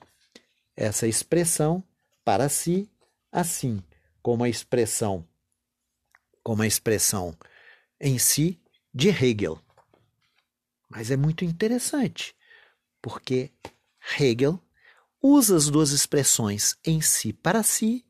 essa 0.74 1.06
expressão 1.06 1.86
para 2.24 2.48
si 2.48 2.90
assim 3.30 3.84
como 4.22 4.42
a 4.42 4.48
expressão 4.48 5.28
como 6.42 6.62
a 6.62 6.66
expressão 6.66 7.36
em 8.00 8.18
si 8.18 8.60
de 8.92 9.10
Hegel. 9.10 9.62
Mas 10.88 11.10
é 11.10 11.16
muito 11.16 11.44
interessante, 11.44 12.34
porque 13.00 13.52
Hegel 14.18 14.60
usa 15.20 15.56
as 15.56 15.68
duas 15.68 15.90
expressões 15.90 16.76
em 16.84 17.00
si 17.00 17.32
para 17.32 17.62
si 17.62 18.04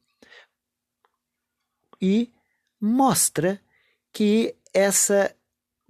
e 2.01 2.33
mostra 2.81 3.63
que 4.13 4.57
essa 4.73 5.35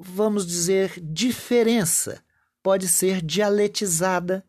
vamos 0.02 0.46
dizer, 0.46 1.00
diferença 1.00 2.24
pode 2.62 2.88
ser 2.88 3.22
dialetizada 3.22 4.44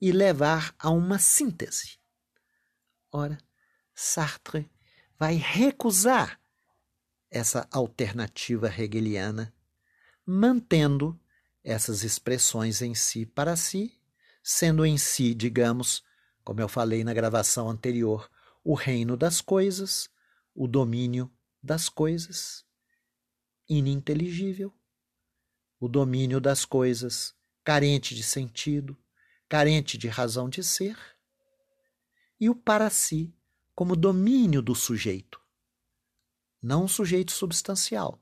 e 0.00 0.12
levar 0.12 0.74
a 0.78 0.90
uma 0.90 1.18
síntese. 1.18 1.98
Ora, 3.10 3.38
Sartre 3.94 4.70
vai 5.18 5.34
recusar 5.34 6.40
essa 7.30 7.66
alternativa 7.70 8.68
hegeliana, 8.68 9.52
mantendo 10.24 11.18
essas 11.64 12.04
expressões 12.04 12.80
em 12.80 12.94
si 12.94 13.26
para 13.26 13.56
si, 13.56 14.00
sendo 14.42 14.86
em 14.86 14.96
si, 14.96 15.34
digamos, 15.34 16.02
como 16.44 16.60
eu 16.60 16.68
falei 16.68 17.04
na 17.04 17.12
gravação 17.12 17.68
anterior, 17.68 18.30
o 18.64 18.74
reino 18.74 19.16
das 19.16 19.40
coisas, 19.40 20.08
o 20.54 20.66
domínio 20.66 21.30
das 21.62 21.88
coisas, 21.88 22.64
ininteligível, 23.68 24.72
o 25.80 25.88
domínio 25.88 26.40
das 26.40 26.64
coisas, 26.64 27.34
carente 27.64 28.14
de 28.14 28.22
sentido, 28.22 28.96
carente 29.48 29.96
de 29.96 30.08
razão 30.08 30.48
de 30.48 30.62
ser, 30.62 30.98
e 32.40 32.48
o 32.48 32.54
para 32.54 32.90
si 32.90 33.34
como 33.74 33.96
domínio 33.96 34.60
do 34.60 34.74
sujeito. 34.74 35.40
Não 36.60 36.84
um 36.84 36.88
sujeito 36.88 37.32
substancial, 37.32 38.20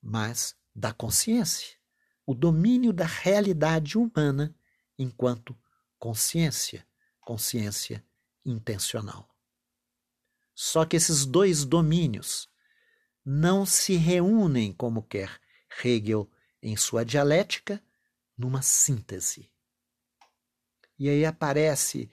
mas 0.00 0.56
da 0.74 0.92
consciência, 0.92 1.76
o 2.26 2.34
domínio 2.34 2.92
da 2.92 3.04
realidade 3.04 3.98
humana 3.98 4.54
enquanto 4.98 5.56
consciência, 5.98 6.86
consciência 7.20 8.04
intencional. 8.44 9.28
Só 10.54 10.84
que 10.84 10.96
esses 10.96 11.26
dois 11.26 11.64
domínios 11.64 12.48
não 13.24 13.66
se 13.66 13.96
reúnem 13.96 14.72
como 14.72 15.02
quer 15.02 15.40
Hegel 15.82 16.30
em 16.64 16.76
sua 16.76 17.04
dialética, 17.04 17.82
numa 18.36 18.62
síntese. 18.62 19.50
E 20.98 21.08
aí 21.08 21.24
aparece 21.24 22.10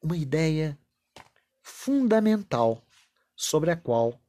uma 0.00 0.16
ideia 0.16 0.78
fundamental 1.62 2.86
sobre 3.34 3.70
a 3.70 3.76
qual 3.76 4.20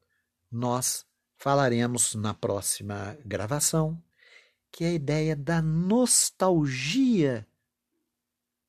nós 0.49 1.05
falaremos 1.35 2.15
na 2.15 2.33
próxima 2.33 3.17
gravação, 3.25 4.01
que 4.71 4.85
é 4.85 4.87
a 4.87 4.93
ideia 4.93 5.35
da 5.35 5.61
nostalgia 5.61 7.45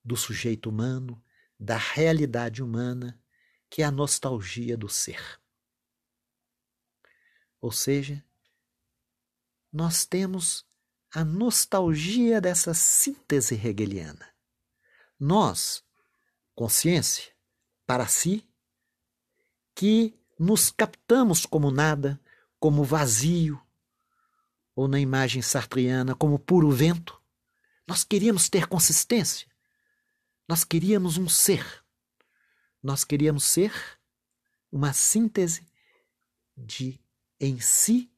do 0.04 0.16
sujeito 0.16 0.68
humano, 0.68 1.22
da 1.58 1.76
realidade 1.76 2.62
humana, 2.62 3.20
que 3.70 3.82
é 3.82 3.84
a 3.84 3.90
nostalgia 3.90 4.76
do 4.76 4.88
ser. 4.88 5.40
Ou 7.60 7.70
seja, 7.70 8.24
nós 9.72 10.04
temos 10.04 10.64
a 11.12 11.24
nostalgia 11.24 12.40
dessa 12.40 12.74
síntese 12.74 13.54
hegeliana. 13.54 14.28
Nós, 15.18 15.82
consciência, 16.54 17.32
para 17.86 18.06
si, 18.06 18.46
que 19.74 20.14
nos 20.38 20.70
captamos 20.70 21.46
como 21.46 21.70
nada, 21.70 22.20
como 22.58 22.84
vazio, 22.84 23.60
ou 24.74 24.86
na 24.86 25.00
imagem 25.00 25.40
sartriana, 25.40 26.14
como 26.14 26.38
puro 26.38 26.70
vento, 26.70 27.18
nós 27.86 28.04
queríamos 28.04 28.48
ter 28.50 28.66
consistência. 28.66 29.48
Nós 30.46 30.64
queríamos 30.64 31.16
um 31.16 31.28
ser. 31.28 31.64
Nós 32.82 33.04
queríamos 33.04 33.44
ser 33.44 33.72
uma 34.70 34.92
síntese 34.92 35.66
de 36.56 37.00
em 37.40 37.58
si 37.58 38.12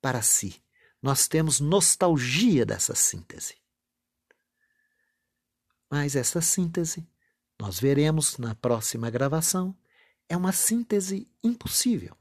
para 0.00 0.22
si 0.22 0.63
Nós 1.04 1.28
temos 1.28 1.60
nostalgia 1.60 2.64
dessa 2.64 2.94
síntese. 2.94 3.56
Mas 5.90 6.16
essa 6.16 6.40
síntese, 6.40 7.06
nós 7.60 7.78
veremos 7.78 8.38
na 8.38 8.54
próxima 8.54 9.10
gravação, 9.10 9.76
é 10.30 10.34
uma 10.34 10.50
síntese 10.50 11.30
impossível. 11.42 12.16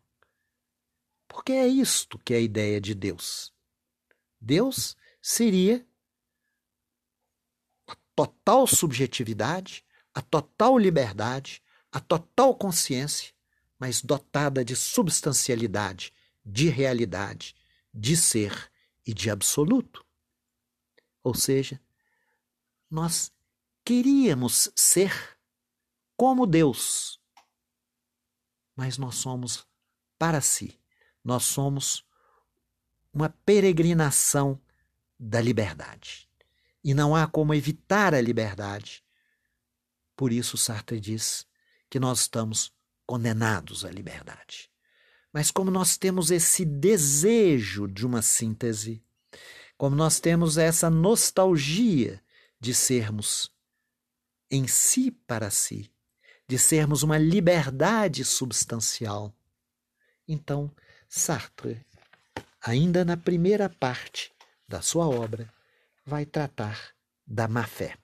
Porque 1.30 1.54
é 1.54 1.65
isto 1.65 2.19
que 2.19 2.34
é 2.34 2.38
a 2.38 2.41
ideia 2.41 2.82
de 2.82 2.93
Deus. 2.93 3.54
Deus 4.38 4.98
seria 5.22 5.88
a 7.88 7.96
total 8.13 8.67
subjetividade, 8.67 9.86
a 10.13 10.22
total 10.22 10.78
liberdade, 10.78 11.63
a 11.89 12.02
total 12.02 12.54
consciência, 12.54 13.34
mas 13.80 14.02
dotada 14.02 14.65
de 14.65 14.76
substancialidade, 14.76 16.13
de 16.46 16.67
realidade, 16.67 17.56
de 17.93 18.17
ser 18.17 18.72
e 19.06 19.13
de 19.13 19.30
absoluto. 19.30 20.06
Ou 21.24 21.34
seja, 21.34 21.82
nós 22.89 23.32
queríamos 23.84 24.72
ser 24.76 25.38
como 26.16 26.46
Deus, 26.46 27.20
mas 28.76 28.98
nós 28.98 29.16
somos 29.16 29.68
para 30.18 30.42
si, 30.42 30.80
nós 31.24 31.44
somos 31.44 32.06
uma 33.13 33.30
peregrinação 33.30 34.60
da 35.20 35.39
liberdade. 35.39 36.30
E 36.84 36.94
não 36.94 37.16
há 37.16 37.28
como 37.28 37.54
evitar 37.54 38.13
a 38.13 38.20
liberdade. 38.20 39.04
Por 40.16 40.32
isso, 40.32 40.58
Sartre 40.58 41.00
diz 41.00 41.48
que 41.89 42.00
nós 42.00 42.22
estamos 42.22 42.74
condenados 43.06 43.86
à 43.86 43.92
liberdade. 43.92 44.72
Mas 45.34 45.50
como 45.50 45.72
nós 45.72 45.98
temos 45.98 46.30
esse 46.30 46.63
desejo 46.63 47.88
de 47.88 48.06
uma 48.06 48.22
síntese, 48.22 49.04
como 49.76 49.96
nós 49.96 50.19
temos 50.19 50.60
essa 50.60 50.91
nostalgia 50.91 52.24
de 52.60 52.74
sermos 52.74 53.52
em 54.52 54.67
si 54.67 55.10
para 55.10 55.50
si, 55.50 55.91
de 56.48 56.60
sermos 56.60 57.02
uma 57.02 57.17
liberdade 57.17 58.24
substancial. 58.24 59.36
Então, 60.28 60.72
Sartre, 61.10 61.84
ainda 62.62 63.04
na 63.04 63.17
primeira 63.17 63.67
parte 63.67 64.32
da 64.67 64.84
sua 64.84 65.08
obra, 65.08 65.52
vai 66.06 66.28
tratar 66.28 66.93
da 67.26 67.48
má-fé. 67.48 67.98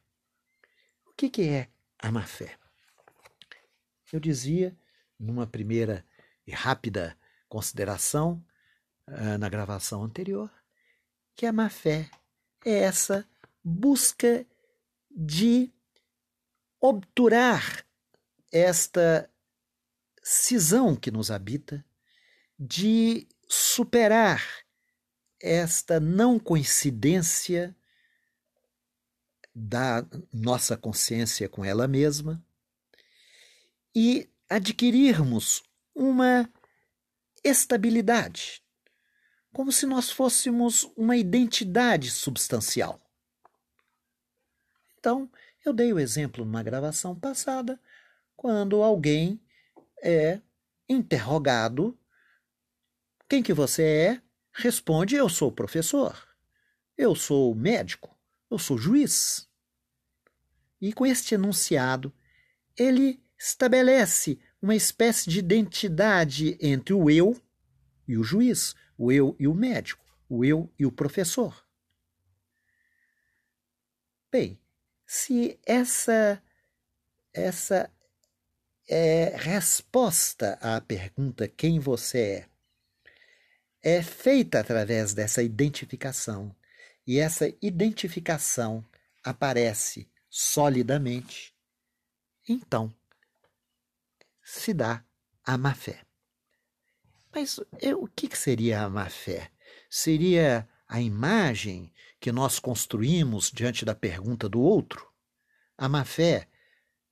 O 1.06 1.14
que, 1.14 1.30
que 1.30 1.44
é 1.44 1.70
a 2.00 2.12
má-fé? 2.12 2.58
Eu 4.12 4.20
dizia, 4.20 4.76
numa 5.20 5.46
primeira 5.46 6.04
e 6.50 6.52
rápida 6.52 7.16
consideração 7.48 8.44
uh, 9.08 9.38
na 9.38 9.48
gravação 9.48 10.04
anterior, 10.04 10.52
que 11.36 11.46
a 11.46 11.54
má-fé 11.54 12.10
é 12.66 12.80
essa 12.80 13.28
busca 13.64 14.46
de 15.12 15.72
obturar 16.82 17.86
esta 18.52 19.30
cisão 20.24 20.96
que 20.96 21.12
nos 21.12 21.30
habita, 21.30 21.86
de 22.58 23.28
superar 23.48 24.44
esta 25.40 26.00
não 26.00 26.40
coincidência 26.40 27.76
da 29.54 30.04
nossa 30.34 30.76
consciência 30.76 31.48
com 31.48 31.64
ela 31.64 31.88
mesma 31.88 32.44
e 33.96 34.28
adquirirmos 34.50 35.69
uma 36.00 36.50
estabilidade, 37.44 38.64
como 39.52 39.70
se 39.70 39.86
nós 39.86 40.10
fôssemos 40.10 40.90
uma 40.96 41.18
identidade 41.18 42.10
substancial. 42.10 43.02
Então, 44.98 45.30
eu 45.66 45.74
dei 45.74 45.92
o 45.92 46.00
exemplo 46.00 46.46
numa 46.46 46.64
gravação 46.64 47.14
passada, 47.14 47.78
quando 48.38 48.82
alguém 48.82 49.42
é 50.02 50.40
interrogado: 50.88 52.00
quem 53.28 53.44
que 53.44 53.54
você 53.54 53.84
é? 53.84 54.22
Responde: 54.54 55.16
eu 55.16 55.28
sou 55.28 55.52
professor, 55.52 56.18
eu 56.98 57.14
sou 57.14 57.54
médico, 57.54 58.18
eu 58.50 58.58
sou 58.58 58.78
juiz. 58.78 59.50
E 60.80 60.94
com 60.94 61.06
este 61.06 61.36
enunciado, 61.36 62.14
ele 62.78 63.22
estabelece 63.38 64.40
uma 64.62 64.76
espécie 64.76 65.30
de 65.30 65.40
identidade 65.40 66.58
entre 66.62 66.94
o 66.94 67.10
eu 67.10 67.40
e 68.08 68.18
o 68.18 68.24
juiz, 68.24 68.76
o 68.98 69.12
eu 69.12 69.36
e 69.40 69.48
o 69.48 69.54
médico, 69.54 70.04
o 70.28 70.44
eu 70.44 70.72
e 70.78 70.86
o 70.86 70.92
professor. 70.92 71.66
Bem, 74.32 74.60
se 75.06 75.60
essa 75.66 76.42
essa 77.34 77.90
é, 78.88 79.36
resposta 79.38 80.58
à 80.62 80.82
pergunta 80.82 81.48
quem 81.48 81.80
você 81.80 82.20
é 82.20 82.50
é 83.82 84.04
feita 84.04 84.60
através 84.60 85.14
dessa 85.14 85.42
identificação 85.42 86.54
e 87.08 87.18
essa 87.18 87.48
identificação 87.62 88.86
aparece 89.24 90.10
solidamente, 90.30 91.56
então 92.48 92.94
se 94.50 94.74
dá 94.74 95.06
a 95.46 95.58
má 95.58 95.76
fé. 95.76 96.04
Mas 97.32 97.60
o 97.60 98.08
que 98.08 98.36
seria 98.36 98.82
a 98.82 98.90
má 98.90 99.08
fé? 99.08 99.52
Seria 99.88 100.68
a 100.88 101.00
imagem 101.00 101.94
que 102.20 102.32
nós 102.32 102.58
construímos 102.58 103.52
diante 103.52 103.86
da 103.86 103.94
pergunta 103.94 104.50
do 104.50 104.60
outro? 104.60 105.08
A 105.78 105.88
má 105.88 106.04
fé 106.04 106.50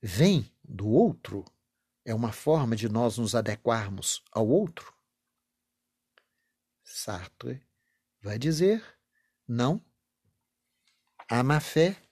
vem 0.02 0.52
do 0.64 0.88
outro? 0.88 1.44
É 2.04 2.12
uma 2.12 2.32
forma 2.32 2.74
de 2.74 2.88
nós 2.88 3.18
nos 3.18 3.36
adequarmos 3.36 4.24
ao 4.32 4.48
outro? 4.48 4.92
Sartre 6.82 7.62
vai 8.20 8.36
dizer: 8.36 8.82
não. 9.46 9.80
A 11.28 11.44
má 11.44 11.60
fé 11.60 12.02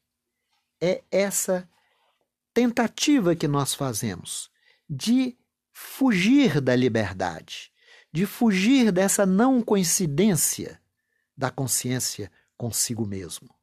é 0.80 1.02
essa 1.10 1.68
tentativa 2.54 3.34
que 3.34 3.48
nós 3.48 3.74
fazemos 3.74 4.54
de 4.88 5.36
fugir 5.72 6.60
da 6.60 6.74
liberdade, 6.74 7.72
de 8.12 8.24
fugir 8.24 8.90
dessa 8.92 9.26
não 9.26 9.62
coincidência 9.62 10.80
da 11.36 11.50
consciência 11.50 12.32
consigo 12.56 13.04
mesmo, 13.04 13.54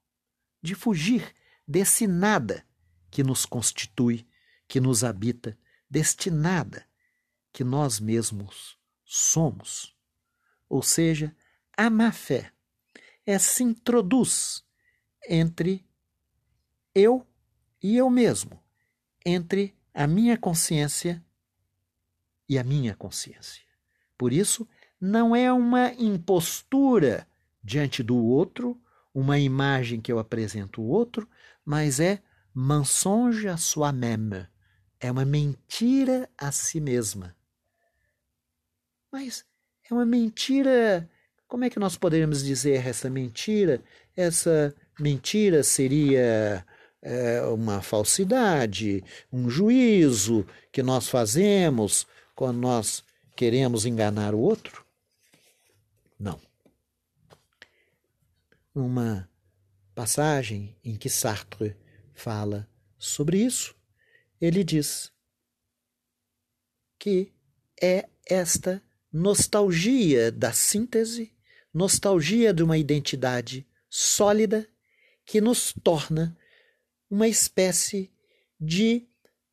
de 0.61 0.75
fugir 0.75 1.33
desse 1.67 2.05
nada 2.05 2.65
que 3.09 3.23
nos 3.23 3.45
constitui, 3.45 4.27
que 4.67 4.79
nos 4.79 5.03
habita, 5.03 5.57
deste 5.89 6.29
nada 6.29 6.85
que 7.51 7.63
nós 7.63 7.99
mesmos 7.99 8.77
somos. 9.05 9.95
Ou 10.67 10.81
seja, 10.81 11.35
a 11.77 11.89
má 11.89 12.11
fé 12.11 12.51
é 13.25 13.37
se 13.39 13.63
introduz 13.63 14.63
entre 15.27 15.85
eu 16.93 17.25
e 17.81 17.97
eu 17.97 18.09
mesmo, 18.09 18.61
entre 19.25 19.75
a 19.93 20.07
minha 20.07 20.37
consciência 20.37 21.23
e 22.49 22.57
a 22.57 22.63
minha 22.63 22.95
consciência. 22.95 23.63
Por 24.17 24.33
isso, 24.33 24.67
não 24.99 25.35
é 25.35 25.51
uma 25.51 25.93
impostura 25.93 27.27
diante 27.63 28.01
do 28.01 28.17
outro, 28.17 28.79
uma 29.13 29.37
imagem 29.37 30.01
que 30.01 30.11
eu 30.11 30.19
apresento 30.19 30.81
ao 30.81 30.87
outro, 30.87 31.29
mas 31.63 31.99
é 31.99 32.21
mensonge 32.53 33.47
à 33.47 33.57
soi-même. 33.57 34.47
É 34.99 35.11
uma 35.11 35.25
mentira 35.25 36.29
a 36.37 36.51
si 36.51 36.79
mesma. 36.79 37.35
Mas 39.11 39.45
é 39.89 39.93
uma 39.93 40.05
mentira. 40.05 41.09
Como 41.47 41.65
é 41.65 41.69
que 41.69 41.79
nós 41.79 41.97
poderíamos 41.97 42.43
dizer 42.43 42.85
essa 42.85 43.09
mentira? 43.09 43.83
Essa 44.15 44.73
mentira 44.99 45.63
seria 45.63 46.65
é, 47.03 47.41
uma 47.41 47.81
falsidade, 47.81 49.03
um 49.31 49.49
juízo 49.49 50.47
que 50.71 50.81
nós 50.81 51.09
fazemos 51.09 52.07
quando 52.33 52.57
nós 52.57 53.03
queremos 53.35 53.85
enganar 53.85 54.33
o 54.33 54.39
outro? 54.39 54.85
Não. 56.17 56.39
Uma 58.73 59.29
passagem 59.93 60.75
em 60.83 60.95
que 60.95 61.09
Sartre 61.09 61.75
fala 62.13 62.67
sobre 62.97 63.37
isso, 63.37 63.75
ele 64.39 64.63
diz 64.63 65.11
que 66.97 67.33
é 67.81 68.07
esta 68.25 68.81
nostalgia 69.11 70.31
da 70.31 70.53
síntese, 70.53 71.33
nostalgia 71.73 72.53
de 72.53 72.63
uma 72.63 72.77
identidade 72.77 73.67
sólida 73.89 74.67
que 75.25 75.41
nos 75.41 75.73
torna 75.83 76.35
uma 77.09 77.27
espécie 77.27 78.11
de 78.59 79.07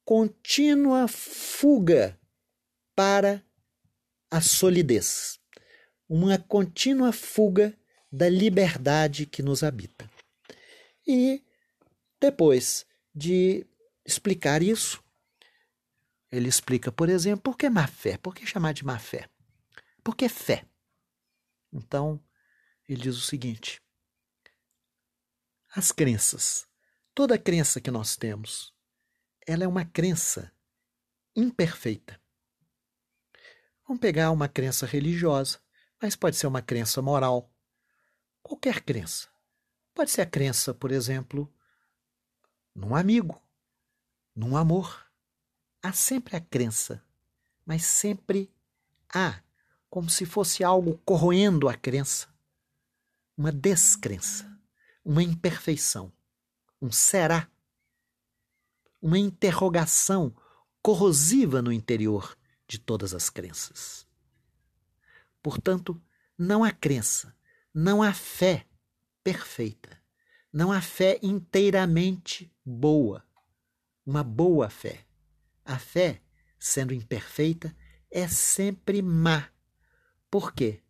contínua 0.04 1.06
fuga 1.08 2.18
para 2.94 3.44
a 4.30 4.40
solidez, 4.40 5.40
uma 6.08 6.38
contínua 6.38 7.12
fuga 7.12 7.76
da 8.10 8.28
liberdade 8.28 9.26
que 9.26 9.42
nos 9.42 9.62
habita. 9.62 10.10
E 11.06 11.42
depois 12.20 12.86
de 13.14 13.66
explicar 14.04 14.62
isso, 14.62 15.02
ele 16.30 16.48
explica, 16.48 16.92
por 16.92 17.08
exemplo, 17.08 17.42
por 17.42 17.56
que 17.56 17.68
má 17.68 17.86
fé? 17.86 18.16
Por 18.18 18.34
que 18.34 18.46
chamar 18.46 18.72
de 18.72 18.84
má 18.84 18.98
fé? 18.98 19.28
Porque 20.02 20.28
fé. 20.28 20.64
Então, 21.72 22.22
ele 22.88 23.02
diz 23.02 23.16
o 23.16 23.20
seguinte: 23.20 23.80
as 25.74 25.92
crenças, 25.92 26.66
toda 27.14 27.38
crença 27.38 27.80
que 27.80 27.90
nós 27.90 28.16
temos, 28.16 28.74
ela 29.46 29.64
é 29.64 29.68
uma 29.68 29.84
crença 29.84 30.52
imperfeita. 31.34 32.20
Vamos 33.86 34.00
pegar 34.00 34.30
uma 34.30 34.48
crença 34.48 34.86
religiosa, 34.86 35.58
mas 36.00 36.14
pode 36.14 36.36
ser 36.36 36.46
uma 36.46 36.62
crença 36.62 37.02
moral. 37.02 37.52
Qualquer 38.42 38.80
crença. 38.82 39.28
Pode 39.94 40.10
ser 40.10 40.22
a 40.22 40.26
crença, 40.26 40.72
por 40.72 40.92
exemplo, 40.92 41.52
num 42.74 42.94
amigo, 42.94 43.42
num 44.34 44.56
amor. 44.56 45.06
Há 45.82 45.92
sempre 45.92 46.36
a 46.36 46.40
crença, 46.40 47.04
mas 47.66 47.84
sempre 47.84 48.52
há 49.12 49.42
como 49.88 50.08
se 50.08 50.24
fosse 50.24 50.62
algo 50.62 50.98
corroendo 51.04 51.68
a 51.68 51.74
crença, 51.74 52.28
uma 53.36 53.50
descrença, 53.50 54.48
uma 55.04 55.22
imperfeição, 55.22 56.12
um 56.80 56.90
será, 56.90 57.48
uma 59.00 59.18
interrogação 59.18 60.34
corrosiva 60.82 61.60
no 61.60 61.72
interior 61.72 62.36
de 62.66 62.78
todas 62.78 63.14
as 63.14 63.28
crenças. 63.28 64.06
Portanto, 65.42 66.00
não 66.36 66.64
há 66.64 66.70
crença, 66.70 67.34
não 67.72 68.02
há 68.02 68.12
fé 68.12 68.66
perfeita, 69.22 70.00
não 70.52 70.72
há 70.72 70.80
fé 70.80 71.18
inteiramente 71.22 72.52
boa, 72.64 73.24
uma 74.04 74.22
boa 74.22 74.68
fé. 74.68 75.06
A 75.64 75.78
fé, 75.78 76.22
sendo 76.58 76.92
imperfeita, 76.92 77.76
é 78.10 78.26
sempre 78.26 79.02
má. 79.02 79.48
Por 80.30 80.52
quê? 80.52 80.82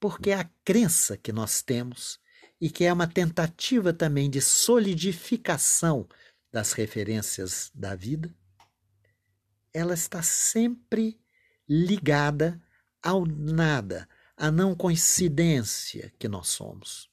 Porque 0.00 0.32
a 0.32 0.44
crença 0.64 1.16
que 1.16 1.32
nós 1.32 1.62
temos 1.62 2.18
e 2.60 2.70
que 2.70 2.84
é 2.84 2.92
uma 2.92 3.06
tentativa 3.06 3.92
também 3.92 4.30
de 4.30 4.40
solidificação 4.40 6.08
das 6.50 6.72
referências 6.72 7.70
da 7.74 7.94
vida, 7.94 8.34
ela 9.72 9.94
está 9.94 10.22
sempre 10.22 11.20
ligada 11.68 12.60
ao 13.02 13.26
nada, 13.26 14.08
à 14.36 14.50
não 14.50 14.74
coincidência 14.74 16.12
que 16.18 16.28
nós 16.28 16.48
somos. 16.48 17.10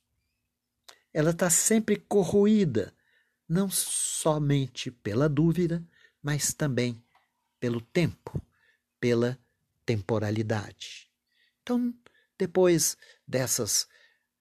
Ela 1.14 1.32
está 1.32 1.50
sempre 1.50 1.98
corroída, 1.98 2.94
não 3.48 3.70
somente 3.70 4.90
pela 4.90 5.28
dúvida, 5.28 5.84
mas 6.22 6.54
também 6.54 7.04
pelo 7.60 7.82
tempo, 7.82 8.42
pela 9.00 9.38
temporalidade. 9.86 11.12
Então, 11.62 11.94
depois 12.38 12.98
dessas 13.28 13.88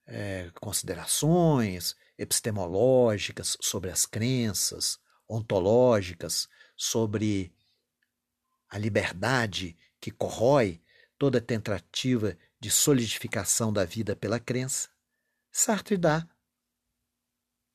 é, 0.06 0.50
considerações 0.60 1.96
epistemológicas 2.18 3.56
sobre 3.60 3.90
as 3.90 4.06
crenças, 4.06 4.98
ontológicas, 5.28 6.48
sobre 6.76 7.54
a 8.68 8.78
liberdade 8.78 9.76
que 10.00 10.10
corrói 10.10 10.82
toda 11.18 11.40
tentativa 11.40 12.36
de 12.58 12.70
solidificação 12.70 13.72
da 13.72 13.84
vida 13.84 14.16
pela 14.16 14.40
crença, 14.40 14.88
Sartre 15.50 15.96
dá 15.96 16.26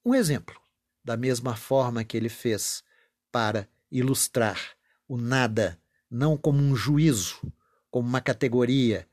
um 0.03 0.15
exemplo, 0.15 0.59
da 1.03 1.15
mesma 1.15 1.55
forma 1.55 2.03
que 2.03 2.17
ele 2.17 2.29
fez 2.29 2.83
para 3.31 3.67
ilustrar 3.91 4.75
o 5.07 5.17
nada 5.17 5.79
não 6.09 6.37
como 6.37 6.59
um 6.59 6.75
juízo, 6.75 7.41
como 7.91 8.07
uma 8.07 8.21
categoria 8.21 9.07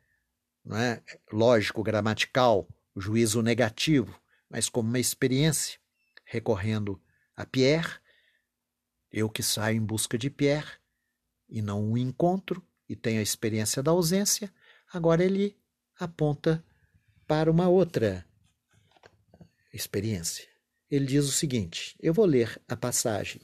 não 0.65 0.77
é? 0.77 1.03
lógico, 1.31 1.83
gramatical, 1.83 2.67
juízo 2.97 3.43
negativo, 3.43 4.21
mas 4.49 4.69
como 4.69 4.89
uma 4.89 4.99
experiência, 4.99 5.79
recorrendo 6.25 7.01
a 7.37 7.45
Pierre, 7.45 7.99
eu 9.11 9.29
que 9.29 9.43
saio 9.43 9.77
em 9.77 9.85
busca 9.85 10.19
de 10.19 10.31
Pierre 10.31 10.73
e 11.49 11.63
não 11.63 11.93
o 11.93 11.99
encontro 11.99 12.67
e 12.89 12.97
tenho 12.97 13.21
a 13.21 13.23
experiência 13.23 13.83
da 13.83 13.91
ausência, 13.91 14.53
agora 14.93 15.25
ele 15.25 15.57
aponta 15.99 16.65
para 17.27 17.51
uma 17.51 17.69
outra 17.69 18.27
experiência. 19.73 20.47
Ele 20.91 21.07
diz 21.07 21.25
o 21.25 21.33
seguinte: 21.33 21.97
eu 22.01 22.13
vou 22.13 22.25
ler 22.25 22.61
a 22.69 22.77
passagem 22.77 23.41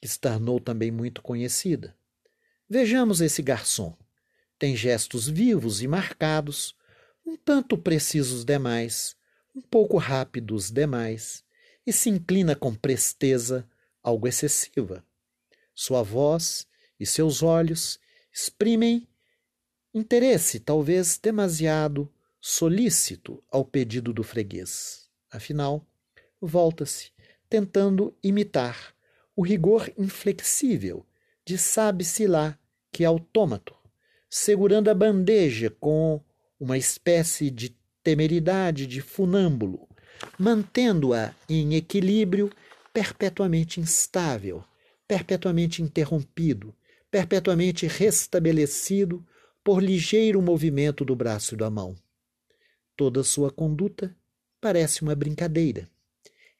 que 0.00 0.08
se 0.08 0.18
tornou 0.18 0.60
também 0.60 0.90
muito 0.90 1.20
conhecida. 1.22 1.96
Vejamos 2.68 3.20
esse 3.20 3.42
garçom. 3.42 3.96
Tem 4.58 4.76
gestos 4.76 5.28
vivos 5.28 5.82
e 5.82 5.88
marcados, 5.88 6.74
um 7.28 7.36
tanto 7.36 7.76
precisos 7.76 8.42
demais, 8.42 9.14
um 9.54 9.60
pouco 9.60 9.98
rápidos 9.98 10.70
demais, 10.70 11.44
e 11.86 11.92
se 11.92 12.08
inclina 12.08 12.56
com 12.56 12.74
presteza 12.74 13.68
algo 14.02 14.26
excessiva. 14.26 15.04
Sua 15.74 16.02
voz 16.02 16.66
e 16.98 17.04
seus 17.04 17.42
olhos 17.42 18.00
exprimem 18.32 19.06
interesse, 19.92 20.58
talvez 20.58 21.18
demasiado 21.18 22.10
solícito, 22.40 23.44
ao 23.50 23.62
pedido 23.62 24.10
do 24.10 24.22
freguês. 24.22 25.10
Afinal, 25.30 25.86
volta-se, 26.40 27.10
tentando 27.46 28.16
imitar 28.22 28.94
o 29.36 29.42
rigor 29.42 29.92
inflexível 29.98 31.04
de 31.44 31.58
sabe-se 31.58 32.26
lá 32.26 32.58
que 32.90 33.04
autômato, 33.04 33.76
segurando 34.30 34.88
a 34.88 34.94
bandeja 34.94 35.68
com 35.78 36.22
uma 36.58 36.78
espécie 36.78 37.50
de 37.50 37.76
temeridade 38.02 38.86
de 38.86 39.00
funâmbulo, 39.00 39.88
mantendo-a 40.38 41.34
em 41.48 41.74
equilíbrio 41.74 42.50
perpetuamente 42.92 43.80
instável, 43.80 44.64
perpetuamente 45.06 45.82
interrompido, 45.82 46.74
perpetuamente 47.10 47.86
restabelecido 47.86 49.24
por 49.62 49.82
ligeiro 49.82 50.40
movimento 50.42 51.04
do 51.04 51.14
braço 51.14 51.54
e 51.54 51.58
da 51.58 51.70
mão. 51.70 51.96
Toda 52.96 53.22
sua 53.22 53.50
conduta 53.50 54.14
parece 54.60 55.02
uma 55.02 55.14
brincadeira 55.14 55.88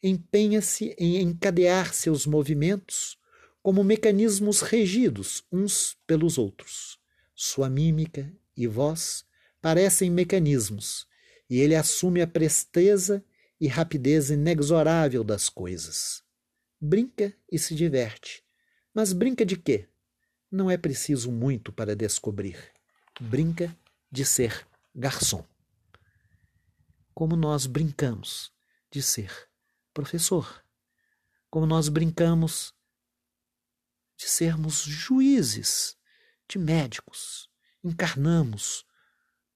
empenha-se 0.02 0.94
em 0.98 1.20
encadear 1.20 1.92
seus 1.92 2.26
movimentos 2.26 3.18
como 3.62 3.82
mecanismos 3.82 4.60
regidos 4.60 5.44
uns 5.52 5.96
pelos 6.06 6.38
outros. 6.38 6.98
Sua 7.34 7.68
mímica 7.68 8.32
e 8.56 8.66
voz 8.66 9.24
parecem 9.60 10.10
mecanismos, 10.10 11.06
e 11.48 11.58
ele 11.58 11.74
assume 11.74 12.20
a 12.20 12.26
presteza 12.26 13.24
e 13.60 13.66
rapidez 13.66 14.30
inexorável 14.30 15.24
das 15.24 15.48
coisas. 15.48 16.22
Brinca 16.80 17.34
e 17.50 17.58
se 17.58 17.74
diverte. 17.74 18.44
Mas 18.94 19.12
brinca 19.12 19.44
de 19.44 19.56
quê? 19.56 19.88
Não 20.50 20.70
é 20.70 20.76
preciso 20.76 21.30
muito 21.30 21.72
para 21.72 21.96
descobrir. 21.96 22.72
Brinca 23.20 23.76
de 24.10 24.24
ser 24.24 24.66
garçom. 24.94 25.44
Como 27.12 27.36
nós 27.36 27.66
brincamos 27.66 28.52
de 28.90 29.02
ser 29.02 29.48
professor. 29.92 30.64
Como 31.50 31.66
nós 31.66 31.88
brincamos 31.88 32.72
de 34.16 34.28
sermos 34.28 34.82
juízes, 34.82 35.96
de 36.48 36.58
médicos, 36.58 37.50
encarnamos 37.82 38.84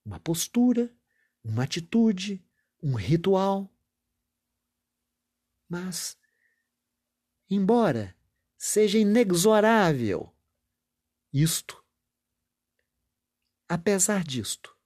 uma 0.05 0.19
postura, 0.21 0.95
uma 1.43 1.65
atitude, 1.65 2.45
um 2.83 2.95
ritual. 2.95 3.73
Mas, 5.69 6.19
embora 7.49 8.17
seja 8.59 8.99
inexorável 8.99 10.35
isto, 11.33 11.83
apesar 13.69 14.23
disto, 14.23 14.77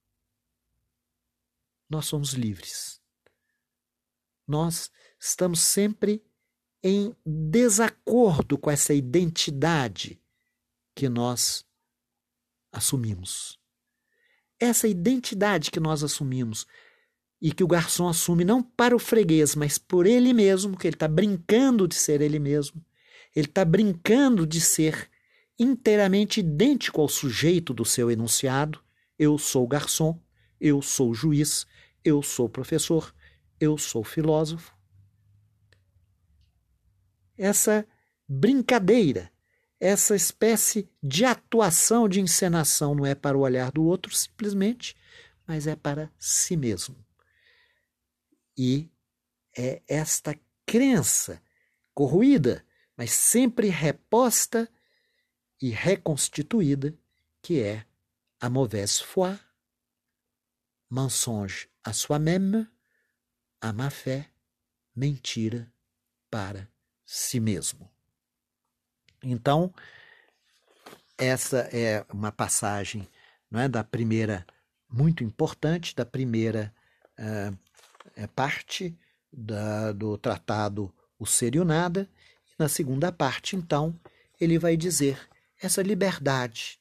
nós 1.89 2.05
somos 2.05 2.33
livres. 2.33 3.01
Nós 4.47 4.91
estamos 5.19 5.59
sempre 5.59 6.23
em 6.81 7.15
desacordo 7.25 8.57
com 8.57 8.71
essa 8.71 8.93
identidade 8.93 10.21
que 10.95 11.09
nós 11.09 11.65
assumimos. 12.71 13.59
Essa 14.59 14.87
identidade 14.87 15.71
que 15.71 15.79
nós 15.79 16.03
assumimos 16.03 16.65
e 17.41 17.51
que 17.51 17.63
o 17.63 17.67
garçom 17.67 18.07
assume 18.07 18.43
não 18.43 18.63
para 18.63 18.95
o 18.95 18.99
freguês, 18.99 19.55
mas 19.55 19.77
por 19.77 20.07
ele 20.07 20.33
mesmo, 20.33 20.75
que 20.75 20.87
ele 20.87 20.95
está 20.95 21.07
brincando 21.07 21.87
de 21.87 21.95
ser 21.95 22.21
ele 22.21 22.39
mesmo, 22.39 22.83
ele 23.35 23.47
está 23.47 23.63
brincando 23.63 24.47
de 24.47 24.59
ser 24.59 25.09
inteiramente 25.59 26.39
idêntico 26.39 27.01
ao 27.01 27.07
sujeito 27.07 27.73
do 27.73 27.85
seu 27.85 28.09
enunciado. 28.09 28.79
Eu 29.17 29.37
sou 29.37 29.67
garçom, 29.67 30.19
eu 30.59 30.81
sou 30.81 31.13
juiz, 31.13 31.65
eu 32.03 32.21
sou 32.23 32.49
professor, 32.49 33.13
eu 33.59 33.77
sou 33.77 34.03
filósofo. 34.03 34.75
Essa 37.37 37.87
brincadeira, 38.27 39.31
essa 39.79 40.15
espécie 40.15 40.89
de 41.01 41.23
atuação 41.23 42.09
de 42.09 42.19
encenação 42.19 42.95
não 42.95 43.05
é 43.05 43.13
para 43.13 43.37
o 43.37 43.41
olhar 43.41 43.71
do 43.71 43.83
outro 43.83 44.13
simplesmente, 44.15 44.95
mas 45.45 45.67
é 45.67 45.75
para 45.75 46.11
si 46.17 46.57
mesmo. 46.57 46.95
E 48.57 48.89
é 49.55 49.81
esta 49.87 50.37
crença 50.65 51.41
corroída, 51.93 52.65
mas 52.95 53.11
sempre 53.11 53.69
reposta 53.69 54.69
e 55.61 55.69
reconstituída, 55.69 56.97
que 57.41 57.61
é 57.61 57.85
a 58.39 58.49
mauvaise 58.49 59.01
foi, 59.03 59.37
mensonge 60.89 61.69
à 61.83 61.93
soi-même, 61.93 62.67
a 63.61 63.73
má 63.73 63.89
fé, 63.89 64.29
mentira 64.95 65.71
para 66.29 66.71
si 67.05 67.39
mesmo. 67.39 67.96
Então, 69.23 69.73
essa 71.17 71.69
é 71.71 72.05
uma 72.13 72.31
passagem 72.31 73.07
não 73.49 73.59
é, 73.59 73.67
da 73.67 73.83
primeira, 73.83 74.45
muito 74.89 75.23
importante, 75.23 75.95
da 75.95 76.05
primeira 76.05 76.73
uh, 77.17 78.27
parte 78.35 78.97
da, 79.31 79.91
do 79.91 80.17
tratado 80.17 80.93
O 81.17 81.25
Ser 81.25 81.55
e 81.55 81.59
o 81.59 81.65
Nada. 81.65 82.09
E 82.47 82.53
na 82.59 82.67
segunda 82.67 83.11
parte, 83.11 83.55
então, 83.55 83.99
ele 84.39 84.59
vai 84.59 84.77
dizer 84.77 85.19
essa 85.61 85.81
liberdade 85.81 86.79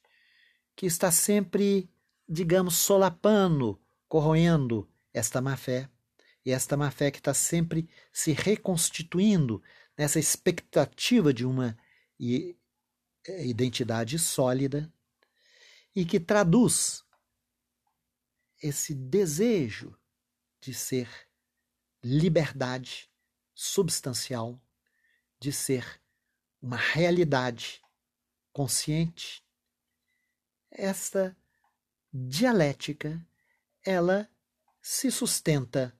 que 0.75 0.87
está 0.87 1.11
sempre, 1.11 1.89
digamos, 2.29 2.77
solapando, 2.77 3.81
corroendo 4.09 4.89
esta 5.13 5.41
má 5.41 5.57
fé, 5.57 5.89
e 6.45 6.53
esta 6.53 6.77
má 6.77 6.91
fé 6.91 7.11
que 7.11 7.19
está 7.19 7.35
sempre 7.35 7.89
se 8.13 8.33
reconstituindo 8.33 9.63
nessa 9.97 10.19
expectativa 10.19 11.33
de 11.33 11.45
uma 11.45 11.77
é, 13.27 13.47
identidade 13.47 14.19
sólida 14.19 14.93
e 15.95 16.05
que 16.05 16.21
traduz 16.21 17.05
esse 18.63 18.95
desejo 18.95 19.99
de 20.61 20.75
ser 20.75 21.09
liberdade 22.03 23.11
substancial, 23.55 24.61
de 25.41 25.53
ser 25.53 26.01
uma 26.61 26.77
realidade 26.77 27.83
consciente. 28.53 29.45
Esta 30.71 31.37
dialética, 32.13 33.25
ela 33.85 34.31
se 34.81 35.11
sustenta 35.11 35.99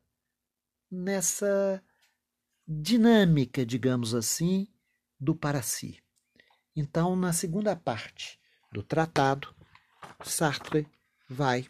nessa 0.91 1.83
dinâmica, 2.67 3.65
digamos 3.65 4.15
assim, 4.15 4.73
do 5.19 5.35
para 5.35 5.63
si. 5.63 6.03
Então, 6.77 7.17
na 7.17 7.33
segunda 7.33 7.75
parte 7.75 8.39
do 8.71 8.83
tratado, 8.83 9.55
Sartre 10.23 10.87
vai, 11.27 11.67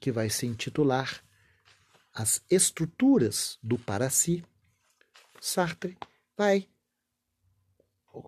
que 0.00 0.10
vai 0.10 0.28
se 0.28 0.46
intitular 0.46 1.24
As 2.12 2.42
Estruturas 2.50 3.56
do 3.62 3.78
Para 3.78 4.10
Si, 4.10 4.44
Sartre 5.40 5.96
vai, 6.36 6.68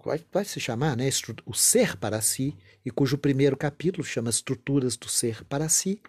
vai, 0.05 0.25
vai 0.33 0.45
se 0.45 0.61
chamar 0.61 0.97
né, 0.97 1.09
O 1.45 1.53
Ser 1.53 1.97
para 1.97 2.21
Si, 2.21 2.57
e 2.85 2.91
cujo 2.93 3.19
primeiro 3.19 3.57
capítulo 3.57 4.05
chama 4.05 4.31
Estruturas 4.31 4.97
do 4.97 5.09
Ser 5.09 5.45
para 5.45 5.69
Si, 5.69 6.01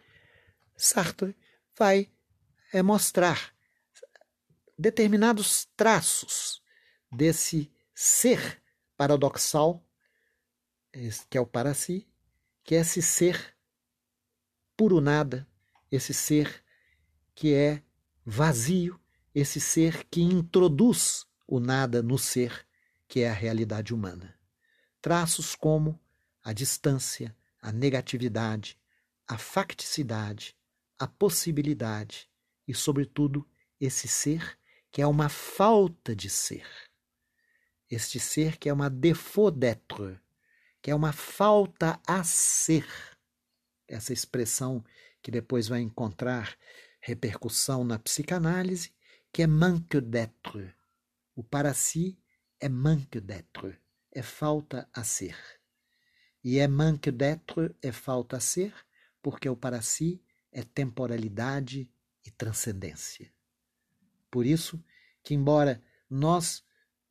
Sartre 0.77 1.35
vai 1.75 2.11
é, 2.71 2.83
mostrar 2.83 3.55
determinados 4.77 5.65
traços 5.75 6.61
desse 7.11 7.71
ser 7.93 8.61
paradoxal, 8.97 9.84
que 11.29 11.37
é 11.37 11.41
o 11.41 11.45
para 11.45 11.73
si, 11.73 12.07
que 12.63 12.75
é 12.75 12.79
esse 12.79 13.01
ser 13.01 13.55
puro 14.75 15.01
nada, 15.01 15.47
esse 15.91 16.13
ser 16.13 16.63
que 17.33 17.53
é 17.53 17.83
vazio, 18.25 18.99
esse 19.33 19.59
ser 19.59 20.05
que 20.05 20.21
introduz 20.21 21.25
o 21.47 21.59
nada 21.59 22.01
no 22.01 22.17
ser, 22.17 22.65
que 23.07 23.21
é 23.21 23.29
a 23.29 23.33
realidade 23.33 23.93
humana. 23.93 24.37
Traços 25.01 25.55
como 25.55 25.99
a 26.43 26.53
distância, 26.53 27.35
a 27.61 27.71
negatividade, 27.71 28.79
a 29.27 29.37
facticidade, 29.37 30.55
a 30.97 31.07
possibilidade 31.07 32.29
e, 32.67 32.73
sobretudo, 32.73 33.47
esse 33.79 34.07
ser 34.07 34.57
que 34.91 35.01
é 35.01 35.07
uma 35.07 35.29
falta 35.29 36.15
de 36.15 36.29
ser. 36.29 36.65
Este 37.89 38.19
ser 38.19 38.57
que 38.57 38.69
é 38.69 38.73
uma 38.73 38.89
défaut 38.89 39.51
d'être, 39.51 40.19
que 40.85 40.91
é 40.91 40.95
uma 40.95 41.11
falta 41.11 41.99
a 42.05 42.23
ser. 42.23 42.85
Essa 43.87 44.13
expressão 44.13 44.85
que 45.19 45.31
depois 45.31 45.67
vai 45.67 45.81
encontrar 45.81 46.55
repercussão 47.01 47.83
na 47.83 47.97
psicanálise, 47.97 48.93
que 49.33 49.41
é 49.41 49.47
manque 49.47 49.99
d'être. 49.99 50.75
O 51.33 51.43
para 51.43 51.73
si 51.73 52.21
é 52.59 52.69
manque 52.69 53.19
d'être, 53.19 53.75
é 54.11 54.21
falta 54.21 54.87
a 54.93 55.03
ser. 55.03 55.35
E 56.43 56.59
é 56.59 56.67
manque 56.67 57.11
d'être, 57.11 57.75
é 57.81 57.91
falta 57.91 58.37
a 58.37 58.39
ser, 58.39 58.71
porque 59.23 59.49
o 59.49 59.57
para 59.57 59.81
si 59.81 60.23
é 60.51 60.61
temporalidade 60.61 61.89
e 62.23 62.29
transcendência. 62.29 63.33
Por 64.29 64.45
isso 64.45 64.79
que, 65.23 65.33
embora 65.33 65.83
nós 66.07 66.63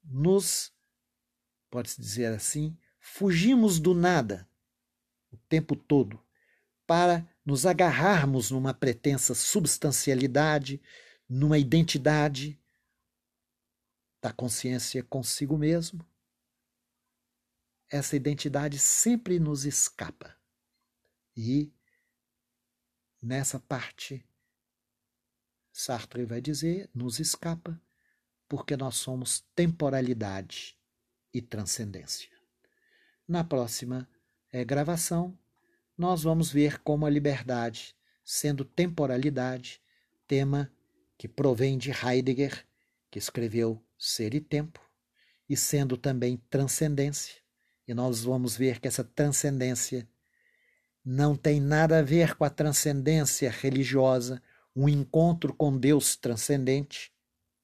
nos, 0.05 0.73
pode-se 1.69 2.01
dizer 2.01 2.33
assim, 2.33 2.79
fugimos 3.07 3.79
do 3.79 3.93
nada 3.93 4.49
o 5.31 5.37
tempo 5.37 5.77
todo 5.77 6.19
para 6.87 7.29
nos 7.45 7.67
agarrarmos 7.67 8.51
numa 8.51 8.73
pretensa 8.73 9.35
substancialidade, 9.35 10.81
numa 11.29 11.59
identidade 11.59 12.59
da 14.23 14.33
consciência 14.33 15.03
consigo 15.03 15.59
mesmo, 15.59 16.05
essa 17.91 18.17
identidade 18.17 18.79
sempre 18.79 19.39
nos 19.39 19.67
escapa. 19.67 20.35
E 21.37 21.71
nessa 23.21 23.61
parte 23.61 24.27
Sartre 25.71 26.25
vai 26.25 26.41
dizer, 26.41 26.89
nos 26.95 27.21
escapa, 27.21 27.79
porque 28.49 28.77
nós 28.79 28.97
somos 28.97 29.41
temporalidade 29.55 30.79
e 31.35 31.43
transcendência. 31.43 32.34
Na 33.27 33.43
próxima 33.43 34.07
é, 34.53 34.63
gravação, 34.65 35.39
nós 35.97 36.23
vamos 36.23 36.53
ver 36.53 36.83
como 36.83 37.07
a 37.07 37.11
liberdade, 37.11 37.97
sendo 38.23 38.65
temporalidade, 38.65 39.81
tema 40.27 40.71
que 41.17 41.27
provém 41.27 41.79
de 41.79 41.91
Heidegger, 41.91 42.67
que 43.11 43.19
escreveu 43.19 43.83
Ser 43.99 44.35
e 44.35 44.41
Tempo, 44.41 44.81
e 45.49 45.57
sendo 45.57 45.97
também 45.97 46.37
transcendência, 46.51 47.37
e 47.89 47.95
nós 47.95 48.25
vamos 48.25 48.57
ver 48.57 48.79
que 48.79 48.89
essa 48.89 49.05
transcendência 49.05 50.07
não 51.05 51.35
tem 51.37 51.61
nada 51.61 52.01
a 52.01 52.03
ver 52.03 52.35
com 52.35 52.45
a 52.45 52.51
transcendência 52.51 53.51
religiosa 53.51 54.43
um 54.77 54.89
encontro 54.89 55.55
com 55.55 55.79
Deus 55.79 56.17
transcendente, 56.17 57.11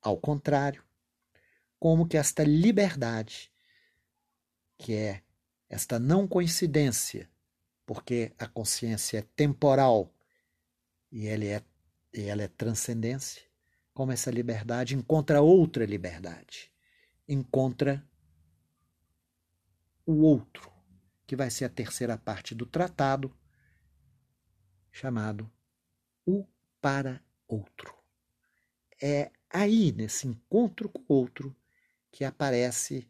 ao 0.00 0.16
contrário, 0.16 0.82
como 1.78 2.06
que 2.06 2.16
esta 2.16 2.44
liberdade, 2.44 3.52
que 4.78 4.94
é 4.94 5.22
esta 5.70 6.00
não 6.00 6.26
coincidência, 6.26 7.30
porque 7.86 8.32
a 8.36 8.48
consciência 8.48 9.18
é 9.18 9.22
temporal 9.22 10.12
e 11.12 11.28
ela 11.28 11.44
é, 11.44 11.64
e 12.12 12.22
ela 12.22 12.42
é 12.42 12.48
transcendência, 12.48 13.42
como 13.94 14.10
essa 14.10 14.32
liberdade 14.32 14.96
encontra 14.96 15.40
outra 15.40 15.86
liberdade, 15.86 16.72
encontra 17.28 18.04
o 20.04 20.22
outro, 20.22 20.70
que 21.24 21.36
vai 21.36 21.50
ser 21.50 21.66
a 21.66 21.70
terceira 21.70 22.18
parte 22.18 22.52
do 22.52 22.66
tratado, 22.66 23.32
chamado 24.90 25.48
o 26.26 26.44
para 26.80 27.22
outro. 27.46 27.96
É 29.00 29.30
aí, 29.48 29.92
nesse 29.92 30.26
encontro 30.26 30.88
com 30.88 31.00
o 31.00 31.14
outro, 31.14 31.56
que 32.10 32.24
aparece 32.24 33.08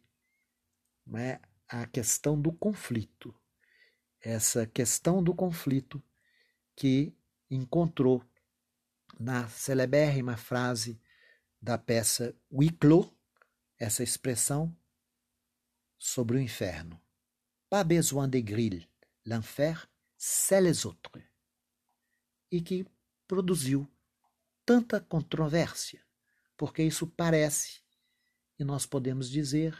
né, 1.05 1.39
a 1.71 1.87
questão 1.87 2.39
do 2.39 2.51
conflito. 2.51 3.33
Essa 4.19 4.67
questão 4.67 5.23
do 5.23 5.33
conflito 5.33 6.03
que 6.75 7.15
encontrou 7.49 8.23
na 9.17 9.47
celebérrima 9.47 10.35
frase 10.35 10.99
da 11.61 11.77
peça 11.77 12.35
Wicklow, 12.51 13.09
essa 13.79 14.03
expressão 14.03 14.75
sobre 15.97 16.37
o 16.37 16.41
inferno. 16.41 17.01
Pas 17.69 17.85
besoin 17.85 18.27
de 18.27 18.41
grille, 18.41 18.89
l'enfer, 19.25 19.89
c'est 20.17 20.61
les 20.61 20.85
autres. 20.85 21.23
E 22.51 22.61
que 22.61 22.85
produziu 23.25 23.87
tanta 24.65 24.99
controvérsia? 24.99 26.05
Porque 26.57 26.83
isso 26.83 27.07
parece, 27.07 27.81
e 28.59 28.65
nós 28.65 28.85
podemos 28.85 29.29
dizer, 29.29 29.73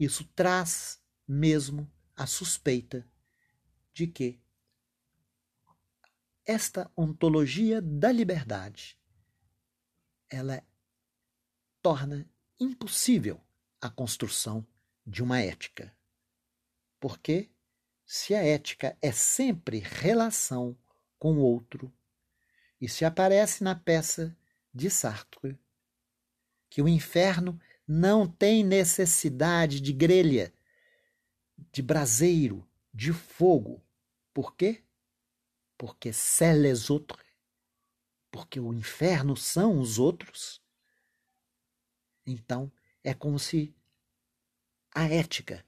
isso 0.00 0.24
traz 0.34 1.00
mesmo 1.28 1.90
a 2.16 2.26
suspeita 2.26 3.06
de 3.92 4.06
que 4.06 4.40
esta 6.44 6.90
ontologia 6.96 7.82
da 7.82 8.10
liberdade 8.10 8.98
ela 10.30 10.62
torna 11.82 12.28
impossível 12.58 13.40
a 13.80 13.90
construção 13.90 14.66
de 15.06 15.22
uma 15.22 15.40
ética. 15.40 15.94
Porque 16.98 17.50
se 18.04 18.34
a 18.34 18.42
ética 18.42 18.96
é 19.00 19.12
sempre 19.12 19.78
relação 19.78 20.76
com 21.18 21.34
o 21.34 21.40
outro, 21.40 21.92
e 22.80 22.88
se 22.88 23.04
aparece 23.04 23.62
na 23.62 23.74
peça 23.74 24.36
de 24.72 24.88
Sartre 24.88 25.58
que 26.70 26.80
o 26.80 26.88
inferno 26.88 27.60
não 27.86 28.26
tem 28.26 28.62
necessidade 28.62 29.80
de 29.80 29.92
grelha, 29.92 30.52
de 31.72 31.82
braseiro, 31.82 32.66
de 32.92 33.12
fogo. 33.12 33.82
Por 34.32 34.54
quê? 34.54 34.84
Porque 35.76 36.12
c'est 36.12 36.54
les 36.54 36.90
autres. 36.90 37.24
Porque 38.30 38.60
o 38.60 38.72
inferno 38.72 39.36
são 39.36 39.80
os 39.80 39.98
outros. 39.98 40.62
Então, 42.26 42.70
é 43.02 43.14
como 43.14 43.38
se 43.38 43.74
a 44.94 45.08
ética 45.08 45.64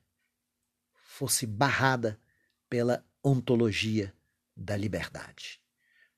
fosse 0.93 1.47
barrada 1.47 2.21
pela 2.69 3.05
ontologia 3.23 4.15
da 4.57 4.77
liberdade. 4.77 5.61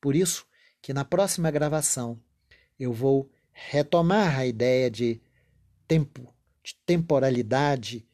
Por 0.01 0.17
isso 0.17 0.47
que 0.81 0.93
na 0.93 1.05
próxima 1.05 1.51
gravação 1.51 2.21
eu 2.79 2.93
vou 2.93 3.31
retomar 3.53 4.39
a 4.39 4.47
ideia 4.47 4.91
de 4.91 5.21
tempo, 5.87 6.35
de 6.63 6.75
temporalidade 6.87 8.07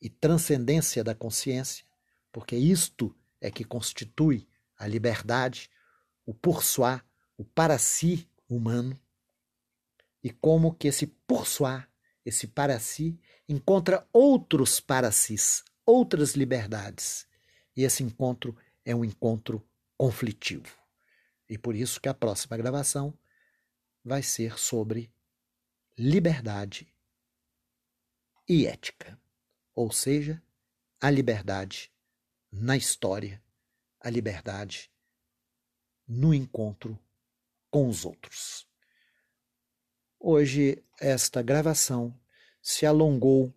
e 0.00 0.08
transcendência 0.08 1.02
da 1.02 1.14
consciência, 1.14 1.84
porque 2.32 2.56
isto 2.56 3.14
é 3.40 3.50
que 3.50 3.64
constitui 3.64 4.48
a 4.78 4.86
liberdade, 4.86 5.70
o 6.24 6.34
por 6.34 6.62
soi, 6.62 7.00
o 7.36 7.44
para 7.44 7.78
si 7.78 8.28
humano, 8.48 8.98
e 10.22 10.30
como 10.30 10.74
que 10.74 10.88
esse 10.88 11.06
por 11.06 11.46
soi, 11.46 11.82
esse 12.24 12.46
para 12.46 12.78
si, 12.80 13.18
encontra 13.48 14.06
outros 14.12 14.80
para 14.80 15.12
si, 15.12 15.36
outras 15.84 16.32
liberdades. 16.32 17.26
E 17.76 17.84
esse 17.84 18.02
encontro 18.02 18.56
é 18.84 18.94
um 18.94 19.04
encontro 19.04 19.66
conflitivo. 19.96 20.76
E 21.48 21.56
por 21.56 21.76
isso 21.76 22.00
que 22.00 22.08
a 22.08 22.14
próxima 22.14 22.56
gravação 22.56 23.16
vai 24.04 24.22
ser 24.22 24.58
sobre 24.58 25.12
liberdade 25.96 26.92
e 28.48 28.66
ética, 28.66 29.18
ou 29.76 29.92
seja, 29.92 30.42
a 30.98 31.10
liberdade 31.10 31.92
na 32.50 32.78
história, 32.78 33.42
a 34.00 34.08
liberdade 34.08 34.90
no 36.08 36.32
encontro 36.32 36.98
com 37.70 37.86
os 37.86 38.06
outros. 38.06 38.66
Hoje 40.18 40.82
esta 40.98 41.42
gravação 41.42 42.18
se 42.62 42.86
alongou 42.86 43.54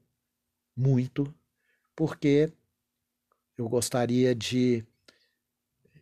muito 0.75 1.33
porque 1.95 2.51
eu 3.57 3.69
gostaria 3.69 4.35
de 4.35 4.85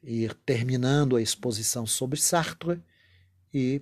ir 0.02 0.34
terminando 0.34 1.16
a 1.16 1.22
exposição 1.22 1.86
sobre 1.86 2.20
Sartre 2.20 2.84
e 3.54 3.82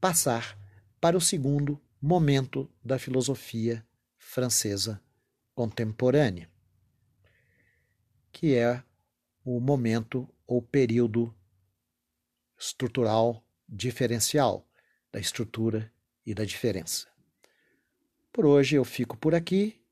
passar 0.00 0.56
para 1.00 1.16
o 1.16 1.20
segundo 1.20 1.80
momento 2.00 2.70
da 2.84 2.98
filosofia 2.98 3.84
francesa 4.16 5.02
contemporânea, 5.58 6.48
que 8.30 8.54
é 8.54 8.80
o 9.44 9.58
momento 9.58 10.32
ou 10.46 10.62
período 10.62 11.34
estrutural 12.56 13.44
diferencial 13.68 14.64
da 15.10 15.18
estrutura 15.18 15.92
e 16.24 16.32
da 16.32 16.44
diferença. 16.44 17.08
Por 18.32 18.46
hoje 18.46 18.76
eu 18.76 18.84
fico 18.84 19.16
por 19.16 19.34
aqui. 19.34 19.82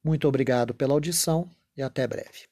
Muito 0.00 0.28
obrigado 0.28 0.72
pela 0.72 0.92
audição 0.92 1.50
e 1.76 1.82
até 1.82 2.06
breve. 2.06 2.46